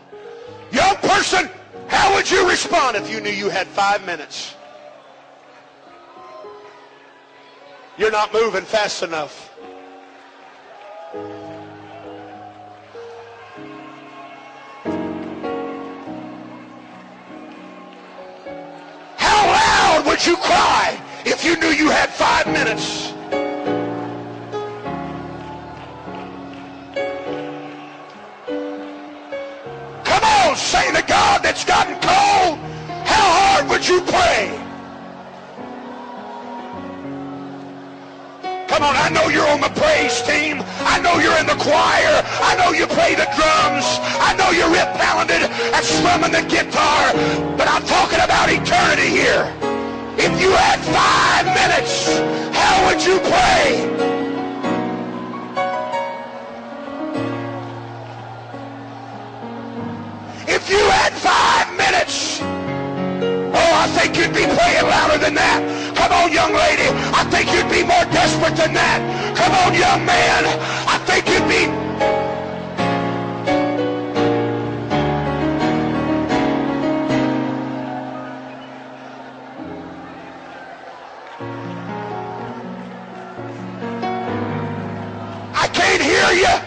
Young 0.73 0.97
person, 0.97 1.49
how 1.91 2.15
would 2.15 2.31
you 2.31 2.49
respond 2.49 2.97
if 2.97 3.11
you 3.11 3.21
knew 3.21 3.31
you 3.31 3.49
had 3.49 3.67
five 3.67 4.05
minutes? 4.07 4.55
You're 7.99 8.11
not 8.11 8.33
moving 8.33 8.65
fast 8.65 9.03
enough. 9.03 9.49
How 19.17 19.47
loud 19.47 20.07
would 20.07 20.25
you 20.25 20.37
cry 20.37 20.99
if 21.27 21.45
you 21.45 21.57
knew 21.57 21.69
you 21.69 21.91
had 21.91 22.09
five 22.09 22.47
minutes? 22.47 23.10
Gotten 31.71 31.95
cold, 32.03 32.59
how 33.07 33.27
hard 33.39 33.69
would 33.71 33.87
you 33.87 34.01
pray? 34.01 34.51
Come 38.67 38.83
on, 38.83 38.97
I 38.97 39.09
know 39.15 39.29
you're 39.29 39.47
on 39.47 39.61
the 39.61 39.71
praise 39.79 40.21
team. 40.23 40.65
I 40.83 40.99
know 40.99 41.23
you're 41.23 41.39
in 41.39 41.47
the 41.47 41.55
choir. 41.63 42.27
I 42.43 42.57
know 42.59 42.73
you 42.73 42.89
play 42.89 43.15
the 43.15 43.29
drums. 43.39 43.87
I 44.19 44.35
know 44.35 44.51
you're 44.51 44.71
rip 44.71 44.91
talented 44.99 45.43
at 45.71 45.85
strumming 45.85 46.33
the 46.33 46.43
guitar. 46.43 47.15
But 47.57 47.69
I'm 47.69 47.87
talking 47.87 48.19
about 48.19 48.51
eternity 48.51 49.07
here. 49.07 49.47
If 50.19 50.43
you 50.43 50.51
had 50.51 50.79
five 50.91 51.47
minutes, 51.55 52.19
how 52.51 52.75
would 52.87 53.01
you 53.07 53.21
pray? 53.31 54.10
Five 61.19 61.77
minutes, 61.77 62.41
oh, 62.43 63.55
I 63.55 63.87
think 63.99 64.17
you'd 64.17 64.33
be 64.33 64.45
praying 64.47 64.85
louder 64.85 65.19
than 65.19 65.35
that. 65.35 65.61
Come 65.97 66.13
on, 66.13 66.33
young 66.33 66.53
lady. 66.55 66.89
I 67.13 67.25
think 67.25 67.53
you'd 67.53 67.69
be 67.71 67.83
more 67.83 68.05
desperate 68.13 68.57
than 68.57 68.73
that. 68.75 69.01
Come 69.37 69.53
on, 69.53 69.75
young 69.75 70.05
man. 70.07 70.47
I 70.89 70.99
think 71.05 71.29
you'd 71.29 71.49
be. 71.49 71.69
I 85.55 85.69
can't 85.69 86.03
hear 86.03 86.33
you. 86.33 86.60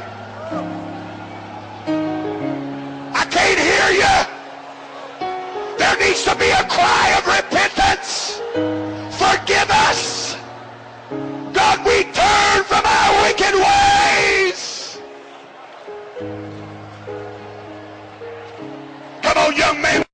Cry 6.83 7.07
of 7.17 7.25
repentance. 7.39 8.41
Forgive 9.23 9.69
us. 9.87 10.35
God, 11.53 11.77
we 11.87 12.03
turn 12.11 12.63
from 12.71 12.83
our 12.85 13.11
wicked 13.23 13.55
ways. 13.65 14.99
Come 19.21 19.37
on, 19.37 19.55
young 19.55 19.81
man. 19.81 20.02